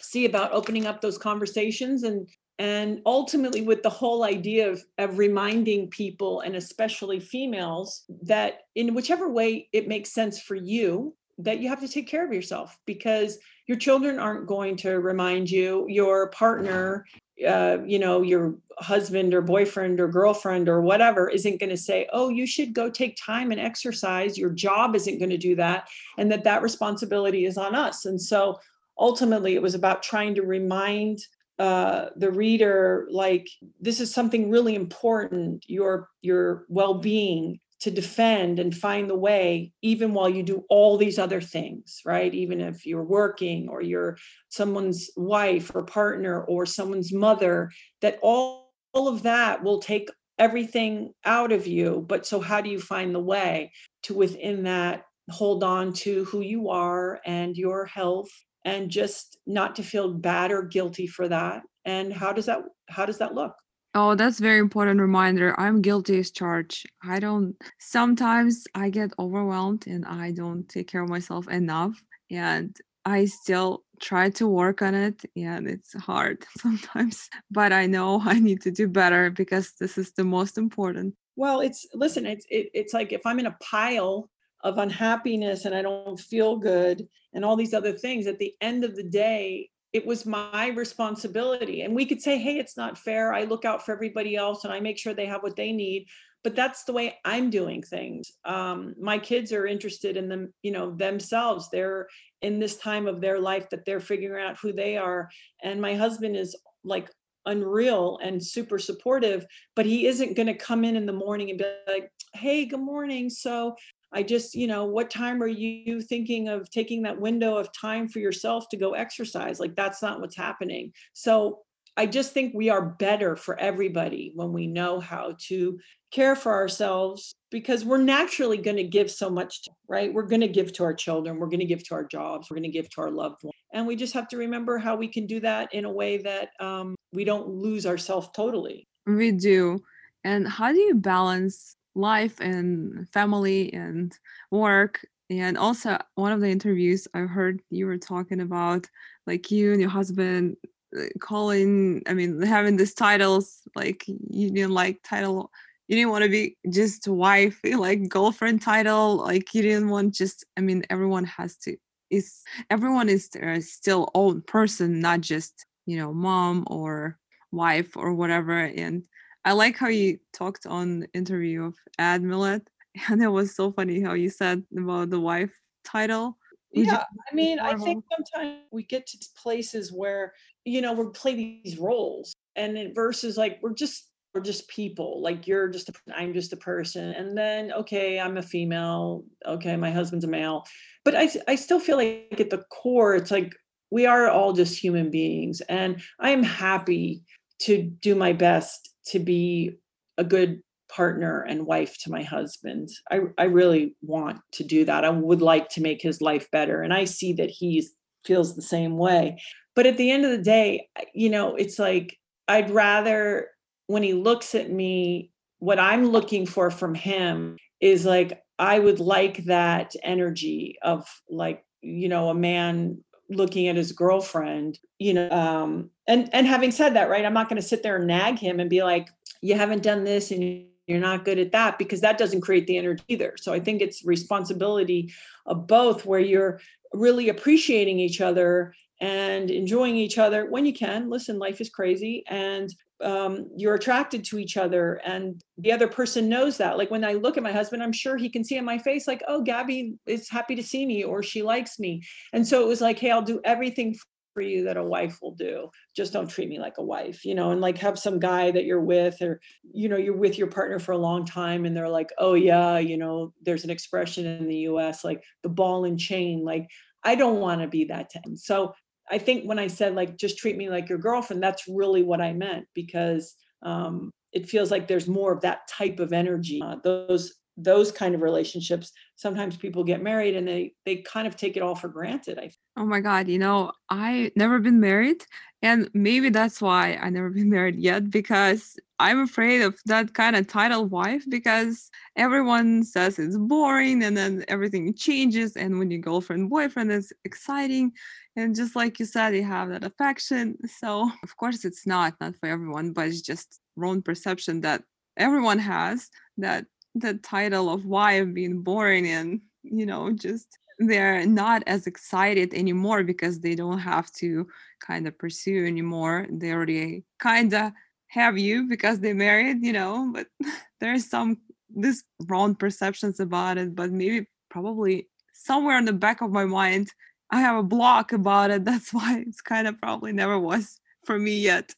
see 0.00 0.24
about 0.24 0.52
opening 0.52 0.86
up 0.86 1.00
those 1.00 1.18
conversations 1.18 2.02
and 2.02 2.28
and 2.58 3.00
ultimately 3.06 3.62
with 3.62 3.82
the 3.82 3.90
whole 3.90 4.24
idea 4.24 4.68
of, 4.68 4.82
of 4.98 5.18
reminding 5.18 5.88
people 5.88 6.40
and 6.40 6.56
especially 6.56 7.20
females 7.20 8.04
that 8.22 8.62
in 8.74 8.94
whichever 8.94 9.28
way 9.28 9.68
it 9.72 9.88
makes 9.88 10.12
sense 10.12 10.40
for 10.40 10.54
you 10.54 11.14
that 11.40 11.60
you 11.60 11.68
have 11.68 11.80
to 11.80 11.88
take 11.88 12.08
care 12.08 12.26
of 12.26 12.32
yourself 12.32 12.76
because 12.84 13.38
your 13.68 13.76
children 13.76 14.18
aren't 14.18 14.46
going 14.46 14.76
to 14.76 14.98
remind 14.98 15.48
you 15.50 15.86
your 15.88 16.30
partner 16.30 17.06
uh, 17.46 17.78
you 17.86 18.00
know 18.00 18.22
your 18.22 18.56
husband 18.78 19.32
or 19.32 19.40
boyfriend 19.40 20.00
or 20.00 20.08
girlfriend 20.08 20.68
or 20.68 20.80
whatever 20.80 21.28
isn't 21.28 21.60
going 21.60 21.70
to 21.70 21.76
say 21.76 22.08
oh 22.12 22.28
you 22.28 22.46
should 22.46 22.72
go 22.72 22.90
take 22.90 23.16
time 23.16 23.52
and 23.52 23.60
exercise. 23.60 24.36
Your 24.36 24.50
job 24.50 24.96
isn't 24.96 25.18
going 25.18 25.30
to 25.30 25.38
do 25.38 25.54
that 25.56 25.88
and 26.16 26.30
that 26.32 26.44
that 26.44 26.62
responsibility 26.62 27.44
is 27.44 27.56
on 27.56 27.76
us. 27.76 28.06
And 28.06 28.20
so 28.20 28.58
ultimately 28.98 29.54
it 29.54 29.62
was 29.62 29.76
about 29.76 30.02
trying 30.02 30.34
to 30.34 30.42
remind 30.42 31.20
uh, 31.58 32.10
the 32.16 32.30
reader 32.30 33.08
like 33.10 33.48
this 33.80 34.00
is 34.00 34.12
something 34.14 34.50
really 34.50 34.74
important 34.74 35.64
your 35.66 36.08
your 36.22 36.64
well-being 36.68 37.58
to 37.80 37.90
defend 37.90 38.58
and 38.58 38.76
find 38.76 39.08
the 39.08 39.14
way 39.14 39.72
even 39.82 40.12
while 40.12 40.28
you 40.28 40.42
do 40.42 40.64
all 40.68 40.96
these 40.96 41.18
other 41.18 41.40
things 41.40 42.00
right? 42.04 42.34
Even 42.34 42.60
if 42.60 42.86
you're 42.86 43.04
working 43.04 43.68
or 43.68 43.80
you're 43.82 44.16
someone's 44.48 45.10
wife 45.16 45.70
or 45.74 45.82
partner 45.82 46.42
or 46.44 46.66
someone's 46.66 47.12
mother 47.12 47.70
that 48.00 48.18
all, 48.22 48.72
all 48.92 49.08
of 49.08 49.22
that 49.22 49.62
will 49.62 49.80
take 49.80 50.10
everything 50.38 51.12
out 51.24 51.52
of 51.52 51.66
you. 51.66 52.04
But 52.08 52.26
so 52.26 52.40
how 52.40 52.60
do 52.60 52.70
you 52.70 52.80
find 52.80 53.14
the 53.14 53.20
way 53.20 53.72
to 54.04 54.14
within 54.14 54.64
that 54.64 55.04
hold 55.30 55.62
on 55.62 55.92
to 55.92 56.24
who 56.24 56.40
you 56.40 56.70
are 56.70 57.20
and 57.26 57.56
your 57.56 57.84
health 57.84 58.30
and 58.64 58.90
just 58.90 59.38
not 59.46 59.76
to 59.76 59.82
feel 59.82 60.12
bad 60.12 60.50
or 60.50 60.62
guilty 60.62 61.06
for 61.06 61.28
that 61.28 61.62
and 61.84 62.12
how 62.12 62.32
does 62.32 62.46
that 62.46 62.60
how 62.88 63.06
does 63.06 63.18
that 63.18 63.34
look 63.34 63.54
Oh, 63.94 64.14
that's 64.14 64.38
very 64.38 64.58
important 64.58 65.00
reminder. 65.00 65.58
I'm 65.58 65.80
guilty 65.80 66.18
as 66.18 66.30
charged. 66.30 66.88
I 67.02 67.18
don't 67.18 67.56
sometimes 67.80 68.64
I 68.74 68.90
get 68.90 69.10
overwhelmed 69.18 69.86
and 69.86 70.04
I 70.04 70.30
don't 70.30 70.68
take 70.68 70.88
care 70.88 71.02
of 71.02 71.08
myself 71.08 71.48
enough 71.48 72.00
and 72.30 72.76
I 73.04 73.24
still 73.24 73.84
try 74.00 74.30
to 74.30 74.46
work 74.46 74.82
on 74.82 74.94
it 74.94 75.24
and 75.34 75.66
it's 75.66 75.94
hard 75.94 76.44
sometimes, 76.58 77.28
but 77.50 77.72
I 77.72 77.86
know 77.86 78.20
I 78.22 78.38
need 78.38 78.60
to 78.62 78.70
do 78.70 78.86
better 78.86 79.30
because 79.30 79.72
this 79.80 79.96
is 79.96 80.12
the 80.12 80.24
most 80.24 80.58
important. 80.58 81.14
Well, 81.36 81.60
it's 81.60 81.86
listen, 81.94 82.26
it's 82.26 82.44
it, 82.50 82.68
it's 82.74 82.92
like 82.92 83.12
if 83.12 83.22
I'm 83.24 83.38
in 83.38 83.46
a 83.46 83.56
pile 83.60 84.28
of 84.62 84.78
unhappiness 84.78 85.64
and 85.64 85.74
I 85.74 85.82
don't 85.82 86.18
feel 86.18 86.56
good 86.56 87.06
and 87.34 87.44
all 87.44 87.56
these 87.56 87.74
other 87.74 87.92
things 87.92 88.26
at 88.26 88.38
the 88.38 88.54
end 88.60 88.84
of 88.84 88.96
the 88.96 89.04
day 89.04 89.70
it 89.92 90.06
was 90.06 90.26
my 90.26 90.68
responsibility. 90.68 91.82
And 91.82 91.94
we 91.94 92.04
could 92.04 92.20
say 92.20 92.38
hey 92.38 92.58
it's 92.58 92.76
not 92.76 92.98
fair. 92.98 93.32
I 93.32 93.44
look 93.44 93.64
out 93.64 93.84
for 93.84 93.92
everybody 93.92 94.36
else 94.36 94.64
and 94.64 94.72
i 94.72 94.80
make 94.80 94.98
sure 94.98 95.14
they 95.14 95.26
have 95.26 95.42
what 95.42 95.56
they 95.56 95.72
need. 95.72 96.06
But 96.44 96.54
that's 96.54 96.84
the 96.84 96.92
way 96.92 97.18
i'm 97.24 97.50
doing 97.50 97.82
things. 97.82 98.32
Um, 98.44 98.94
my 99.00 99.18
kids 99.18 99.52
are 99.52 99.66
interested 99.66 100.16
in 100.16 100.28
them 100.28 100.52
you 100.62 100.70
know 100.70 100.90
themselves. 100.90 101.68
They're 101.70 102.08
in 102.42 102.58
this 102.58 102.76
time 102.76 103.06
of 103.06 103.20
their 103.20 103.40
life 103.40 103.70
that 103.70 103.84
they're 103.84 104.00
figuring 104.00 104.44
out 104.44 104.58
who 104.58 104.72
they 104.72 104.96
are. 104.96 105.30
And 105.62 105.80
my 105.80 105.94
husband 105.94 106.36
is 106.36 106.56
like 106.84 107.10
unreal 107.46 108.18
and 108.22 108.44
super 108.44 108.78
supportive 108.78 109.46
but 109.74 109.86
he 109.86 110.06
isn't 110.06 110.36
going 110.36 110.48
to 110.48 110.54
come 110.54 110.84
in 110.84 110.96
in 110.96 111.06
the 111.06 111.12
morning 111.12 111.48
and 111.48 111.58
be 111.58 111.64
like 111.86 112.10
hey 112.34 112.66
good 112.66 112.80
morning. 112.80 113.30
So 113.30 113.74
I 114.12 114.22
just, 114.22 114.54
you 114.54 114.66
know, 114.66 114.84
what 114.84 115.10
time 115.10 115.42
are 115.42 115.46
you 115.46 116.00
thinking 116.00 116.48
of 116.48 116.70
taking 116.70 117.02
that 117.02 117.20
window 117.20 117.56
of 117.56 117.68
time 117.78 118.08
for 118.08 118.20
yourself 118.20 118.68
to 118.70 118.76
go 118.76 118.94
exercise? 118.94 119.60
Like 119.60 119.76
that's 119.76 120.02
not 120.02 120.20
what's 120.20 120.36
happening. 120.36 120.92
So 121.12 121.60
I 121.98 122.06
just 122.06 122.32
think 122.32 122.54
we 122.54 122.70
are 122.70 122.94
better 122.98 123.34
for 123.34 123.58
everybody 123.58 124.32
when 124.34 124.52
we 124.52 124.68
know 124.68 125.00
how 125.00 125.34
to 125.48 125.78
care 126.12 126.36
for 126.36 126.52
ourselves 126.54 127.34
because 127.50 127.84
we're 127.84 127.98
naturally 127.98 128.56
going 128.56 128.76
to 128.76 128.84
give 128.84 129.10
so 129.10 129.28
much, 129.28 129.64
to, 129.64 129.70
right? 129.88 130.14
We're 130.14 130.26
going 130.26 130.42
to 130.42 130.48
give 130.48 130.72
to 130.74 130.84
our 130.84 130.94
children, 130.94 131.38
we're 131.38 131.48
going 131.48 131.58
to 131.60 131.66
give 131.66 131.82
to 131.88 131.94
our 131.94 132.04
jobs, 132.04 132.48
we're 132.48 132.56
going 132.56 132.70
to 132.70 132.78
give 132.78 132.88
to 132.90 133.00
our 133.00 133.10
loved 133.10 133.42
ones. 133.42 133.54
And 133.72 133.84
we 133.84 133.96
just 133.96 134.14
have 134.14 134.28
to 134.28 134.36
remember 134.36 134.78
how 134.78 134.94
we 134.94 135.08
can 135.08 135.26
do 135.26 135.40
that 135.40 135.74
in 135.74 135.84
a 135.84 135.90
way 135.90 136.18
that 136.18 136.50
um, 136.60 136.94
we 137.12 137.24
don't 137.24 137.48
lose 137.48 137.84
ourselves 137.84 138.28
totally. 138.32 138.86
We 139.06 139.32
do. 139.32 139.80
And 140.22 140.46
how 140.46 140.72
do 140.72 140.78
you 140.78 140.94
balance 140.94 141.74
life 141.98 142.40
and 142.40 143.08
family 143.10 143.72
and 143.74 144.16
work. 144.50 145.04
And 145.30 145.58
also 145.58 145.98
one 146.14 146.32
of 146.32 146.40
the 146.40 146.48
interviews 146.48 147.06
i 147.12 147.20
heard 147.20 147.60
you 147.68 147.84
were 147.84 147.98
talking 147.98 148.40
about 148.40 148.88
like 149.26 149.50
you 149.50 149.72
and 149.72 149.80
your 149.80 149.90
husband 149.90 150.56
uh, 150.98 151.02
calling 151.20 152.02
i 152.06 152.14
mean 152.14 152.40
having 152.40 152.78
these 152.78 152.94
titles 152.94 153.60
like 153.76 154.08
you 154.08 154.50
didn't 154.50 154.72
like 154.72 155.02
title 155.04 155.50
you 155.86 155.96
didn't 155.96 156.12
want 156.12 156.24
to 156.24 156.30
be 156.30 156.56
just 156.70 157.06
wife 157.08 157.60
like 157.76 158.08
girlfriend 158.08 158.62
title 158.62 159.16
like 159.16 159.52
you 159.52 159.60
didn't 159.60 159.90
want 159.90 160.14
just 160.14 160.46
i 160.56 160.62
mean 160.62 160.82
everyone 160.88 161.24
has 161.24 161.56
to 161.56 161.76
is 162.08 162.42
everyone 162.70 163.10
is 163.10 163.28
uh, 163.42 163.60
still 163.60 164.10
own 164.14 164.40
person 164.40 164.98
not 164.98 165.20
just 165.20 165.66
you 165.84 165.98
know 165.98 166.10
mom 166.14 166.64
or 166.68 167.18
wife 167.52 167.96
or 167.96 168.14
whatever. 168.14 168.58
And 168.58 169.04
I 169.48 169.52
like 169.52 169.78
how 169.78 169.88
you 169.88 170.18
talked 170.34 170.66
on 170.66 171.00
the 171.00 171.12
interview 171.14 171.64
of 171.64 171.74
Ed 171.98 172.22
Mylett, 172.22 172.66
and 173.08 173.22
it 173.22 173.28
was 173.28 173.56
so 173.56 173.72
funny 173.72 173.98
how 174.02 174.12
you 174.12 174.28
said 174.28 174.62
about 174.76 175.08
the 175.08 175.18
wife 175.18 175.50
title. 175.84 176.36
Would 176.74 176.84
yeah, 176.84 177.04
I 177.32 177.34
mean, 177.34 177.58
I 177.58 177.74
think 177.74 178.04
sometimes 178.14 178.64
we 178.70 178.82
get 178.82 179.06
to 179.06 179.18
places 179.42 179.90
where 179.90 180.34
you 180.66 180.82
know 180.82 180.92
we 180.92 181.10
play 181.12 181.34
these 181.34 181.78
roles, 181.78 182.34
and 182.56 182.76
it 182.76 182.94
versus 182.94 183.38
like 183.38 183.58
we're 183.62 183.72
just 183.72 184.10
we're 184.34 184.42
just 184.42 184.68
people. 184.68 185.22
Like 185.22 185.46
you're 185.46 185.68
just 185.68 185.88
a, 185.88 185.94
I'm 186.14 186.34
just 186.34 186.52
a 186.52 186.58
person, 186.58 187.14
and 187.14 187.34
then 187.34 187.72
okay, 187.72 188.20
I'm 188.20 188.36
a 188.36 188.42
female. 188.42 189.24
Okay, 189.46 189.76
my 189.76 189.90
husband's 189.90 190.26
a 190.26 190.28
male, 190.28 190.66
but 191.06 191.14
I 191.14 191.30
I 191.48 191.54
still 191.54 191.80
feel 191.80 191.96
like 191.96 192.38
at 192.38 192.50
the 192.50 192.64
core, 192.70 193.14
it's 193.14 193.30
like 193.30 193.54
we 193.90 194.04
are 194.04 194.28
all 194.28 194.52
just 194.52 194.78
human 194.78 195.10
beings, 195.10 195.62
and 195.70 196.02
I 196.20 196.32
am 196.32 196.42
happy 196.42 197.22
to 197.60 197.82
do 197.82 198.14
my 198.14 198.34
best 198.34 198.88
to 199.10 199.18
be 199.18 199.78
a 200.16 200.24
good 200.24 200.62
partner 200.90 201.42
and 201.42 201.66
wife 201.66 201.98
to 201.98 202.10
my 202.10 202.22
husband. 202.22 202.88
I, 203.10 203.20
I 203.36 203.44
really 203.44 203.94
want 204.02 204.40
to 204.52 204.64
do 204.64 204.84
that. 204.86 205.04
I 205.04 205.10
would 205.10 205.42
like 205.42 205.68
to 205.70 205.82
make 205.82 206.00
his 206.00 206.20
life 206.20 206.50
better. 206.50 206.82
And 206.82 206.94
I 206.94 207.04
see 207.04 207.32
that 207.34 207.50
he 207.50 207.86
feels 208.24 208.56
the 208.56 208.62
same 208.62 208.96
way. 208.96 209.40
But 209.76 209.86
at 209.86 209.96
the 209.96 210.10
end 210.10 210.24
of 210.24 210.30
the 210.30 210.42
day, 210.42 210.88
you 211.14 211.30
know, 211.30 211.54
it's 211.54 211.78
like 211.78 212.16
I'd 212.48 212.70
rather 212.70 213.48
when 213.86 214.02
he 214.02 214.12
looks 214.12 214.54
at 214.54 214.70
me, 214.70 215.30
what 215.58 215.78
I'm 215.78 216.06
looking 216.06 216.46
for 216.46 216.70
from 216.70 216.94
him 216.94 217.56
is 217.80 218.04
like, 218.04 218.42
I 218.58 218.78
would 218.78 219.00
like 219.00 219.44
that 219.44 219.94
energy 220.02 220.76
of 220.82 221.06
like, 221.28 221.64
you 221.80 222.08
know, 222.08 222.28
a 222.28 222.34
man 222.34 223.02
looking 223.30 223.68
at 223.68 223.76
his 223.76 223.92
girlfriend 223.92 224.78
you 224.98 225.12
know 225.12 225.30
um 225.30 225.90
and 226.06 226.30
and 226.32 226.46
having 226.46 226.70
said 226.70 226.94
that 226.94 227.10
right 227.10 227.26
i'm 227.26 227.34
not 227.34 227.48
going 227.48 227.60
to 227.60 227.68
sit 227.68 227.82
there 227.82 227.96
and 227.96 228.06
nag 228.06 228.38
him 228.38 228.58
and 228.58 228.70
be 228.70 228.82
like 228.82 229.08
you 229.42 229.54
haven't 229.54 229.82
done 229.82 230.04
this 230.04 230.30
and 230.30 230.64
you're 230.88 230.98
not 230.98 231.24
good 231.24 231.38
at 231.38 231.52
that 231.52 231.78
because 231.78 232.00
that 232.00 232.18
doesn't 232.18 232.40
create 232.40 232.66
the 232.66 232.78
energy 232.78 233.04
either. 233.08 233.34
So 233.38 233.52
i 233.52 233.60
think 233.60 233.82
it's 233.82 234.04
responsibility 234.04 235.12
of 235.46 235.66
both 235.66 236.04
where 236.04 236.20
you're 236.20 236.60
really 236.92 237.28
appreciating 237.28 238.00
each 238.00 238.20
other 238.20 238.74
and 239.00 239.50
enjoying 239.50 239.96
each 239.96 240.18
other 240.18 240.50
when 240.50 240.66
you 240.66 240.72
can. 240.72 241.08
Listen 241.08 241.38
life 241.38 241.60
is 241.60 241.68
crazy 241.68 242.24
and 242.26 242.74
um, 243.00 243.48
you're 243.56 243.74
attracted 243.74 244.24
to 244.24 244.38
each 244.38 244.56
other 244.56 245.00
and 245.04 245.42
the 245.56 245.72
other 245.72 245.88
person 245.88 246.28
knows 246.28 246.56
that. 246.58 246.78
Like 246.78 246.90
when 246.90 247.04
i 247.04 247.12
look 247.12 247.36
at 247.36 247.42
my 247.42 247.52
husband 247.52 247.82
i'm 247.82 247.92
sure 247.92 248.16
he 248.16 248.28
can 248.28 248.44
see 248.44 248.56
in 248.56 248.64
my 248.64 248.78
face 248.78 249.06
like 249.06 249.22
oh 249.28 249.42
gabby 249.42 249.94
is 250.06 250.28
happy 250.28 250.54
to 250.56 250.62
see 250.62 250.86
me 250.86 251.04
or 251.04 251.22
she 251.22 251.42
likes 251.42 251.78
me. 251.78 252.02
And 252.32 252.46
so 252.46 252.62
it 252.62 252.68
was 252.68 252.80
like 252.80 252.98
hey 252.98 253.10
i'll 253.10 253.22
do 253.22 253.40
everything 253.44 253.96
for 254.34 254.42
you 254.42 254.64
that 254.64 254.76
a 254.76 254.82
wife 254.82 255.18
will 255.20 255.34
do. 255.34 255.68
Just 255.96 256.12
don't 256.12 256.28
treat 256.28 256.48
me 256.48 256.58
like 256.58 256.78
a 256.78 256.84
wife 256.84 257.24
you 257.24 257.34
know 257.34 257.50
and 257.50 257.60
like 257.60 257.78
have 257.78 257.98
some 257.98 258.18
guy 258.18 258.50
that 258.50 258.64
you're 258.64 258.80
with 258.80 259.20
or 259.22 259.40
you 259.72 259.88
know 259.88 259.96
you're 259.96 260.16
with 260.16 260.38
your 260.38 260.48
partner 260.48 260.78
for 260.78 260.92
a 260.92 260.98
long 260.98 261.24
time 261.24 261.64
and 261.64 261.76
they're 261.76 261.88
like 261.88 262.10
oh 262.18 262.34
yeah 262.34 262.78
you 262.78 262.96
know 262.96 263.32
there's 263.42 263.64
an 263.64 263.70
expression 263.70 264.26
in 264.26 264.48
the 264.48 264.60
us 264.62 265.04
like 265.04 265.22
the 265.42 265.48
ball 265.48 265.84
and 265.84 265.98
chain 265.98 266.44
like 266.44 266.68
i 267.04 267.14
don't 267.14 267.40
want 267.40 267.60
to 267.60 267.68
be 267.68 267.84
that 267.84 268.10
to 268.10 268.18
him. 268.24 268.36
So 268.36 268.74
I 269.10 269.18
think 269.18 269.44
when 269.44 269.58
I 269.58 269.66
said 269.66 269.94
like 269.94 270.16
just 270.16 270.38
treat 270.38 270.56
me 270.56 270.68
like 270.70 270.88
your 270.88 270.98
girlfriend, 270.98 271.42
that's 271.42 271.68
really 271.68 272.02
what 272.02 272.20
I 272.20 272.32
meant 272.32 272.66
because 272.74 273.34
um, 273.62 274.10
it 274.32 274.48
feels 274.48 274.70
like 274.70 274.86
there's 274.88 275.08
more 275.08 275.32
of 275.32 275.40
that 275.42 275.68
type 275.68 275.98
of 276.00 276.12
energy. 276.12 276.60
Uh, 276.62 276.76
those 276.82 277.34
those 277.58 277.90
kind 277.90 278.14
of 278.14 278.22
relationships 278.22 278.92
sometimes 279.16 279.56
people 279.56 279.82
get 279.82 280.00
married 280.00 280.36
and 280.36 280.46
they 280.46 280.72
they 280.86 280.98
kind 280.98 281.26
of 281.26 281.36
take 281.36 281.56
it 281.56 281.62
all 281.62 281.74
for 281.74 281.88
granted 281.88 282.38
i 282.38 282.42
think. 282.42 282.54
oh 282.76 282.86
my 282.86 283.00
god 283.00 283.26
you 283.26 283.36
know 283.36 283.72
i 283.90 284.30
never 284.36 284.60
been 284.60 284.78
married 284.78 285.24
and 285.60 285.90
maybe 285.92 286.28
that's 286.30 286.62
why 286.62 286.96
i 287.02 287.10
never 287.10 287.30
been 287.30 287.50
married 287.50 287.74
yet 287.74 288.08
because 288.10 288.78
i'm 288.98 289.20
afraid 289.20 289.62
of 289.62 289.78
that 289.86 290.12
kind 290.14 290.36
of 290.36 290.46
title 290.46 290.86
wife 290.86 291.24
because 291.28 291.90
everyone 292.16 292.82
says 292.82 293.18
it's 293.18 293.36
boring 293.36 294.02
and 294.02 294.16
then 294.16 294.44
everything 294.48 294.94
changes 294.94 295.56
and 295.56 295.78
when 295.78 295.90
your 295.90 296.00
girlfriend 296.00 296.50
boyfriend 296.50 296.90
is 296.90 297.12
exciting 297.24 297.92
and 298.36 298.54
just 298.54 298.76
like 298.76 298.98
you 298.98 299.06
said 299.06 299.34
you 299.34 299.44
have 299.44 299.68
that 299.68 299.84
affection 299.84 300.56
so 300.66 301.10
of 301.22 301.36
course 301.36 301.64
it's 301.64 301.86
not 301.86 302.14
not 302.20 302.34
for 302.36 302.48
everyone 302.48 302.92
but 302.92 303.06
it's 303.08 303.20
just 303.20 303.60
wrong 303.76 304.02
perception 304.02 304.60
that 304.60 304.82
everyone 305.16 305.58
has 305.58 306.08
that 306.36 306.64
the 306.94 307.14
title 307.14 307.70
of 307.70 307.84
wife 307.84 308.32
being 308.32 308.62
boring 308.62 309.06
and 309.06 309.40
you 309.62 309.86
know 309.86 310.12
just 310.12 310.58
they're 310.78 311.26
not 311.26 311.62
as 311.66 311.86
excited 311.86 312.54
anymore 312.54 313.02
because 313.02 313.40
they 313.40 313.54
don't 313.54 313.78
have 313.78 314.10
to 314.12 314.46
kind 314.80 315.08
of 315.08 315.18
pursue 315.18 315.66
anymore. 315.66 316.26
They 316.30 316.52
already 316.52 317.04
kind 317.18 317.52
of 317.52 317.72
have 318.08 318.38
you 318.38 318.68
because 318.68 319.00
they 319.00 319.12
married, 319.12 319.64
you 319.64 319.72
know, 319.72 320.10
but 320.12 320.26
there's 320.80 321.08
some 321.08 321.38
this 321.70 322.02
wrong 322.26 322.54
perceptions 322.54 323.20
about 323.20 323.58
it, 323.58 323.74
but 323.74 323.90
maybe 323.90 324.26
probably 324.50 325.08
somewhere 325.34 325.78
in 325.78 325.84
the 325.84 325.92
back 325.92 326.20
of 326.22 326.30
my 326.30 326.44
mind 326.44 326.90
I 327.30 327.40
have 327.40 327.56
a 327.56 327.62
block 327.62 328.12
about 328.12 328.50
it. 328.50 328.64
That's 328.64 328.92
why 328.92 329.22
it's 329.26 329.42
kind 329.42 329.68
of 329.68 329.78
probably 329.80 330.12
never 330.12 330.38
was 330.38 330.80
for 331.04 331.18
me 331.18 331.38
yet. 331.38 331.74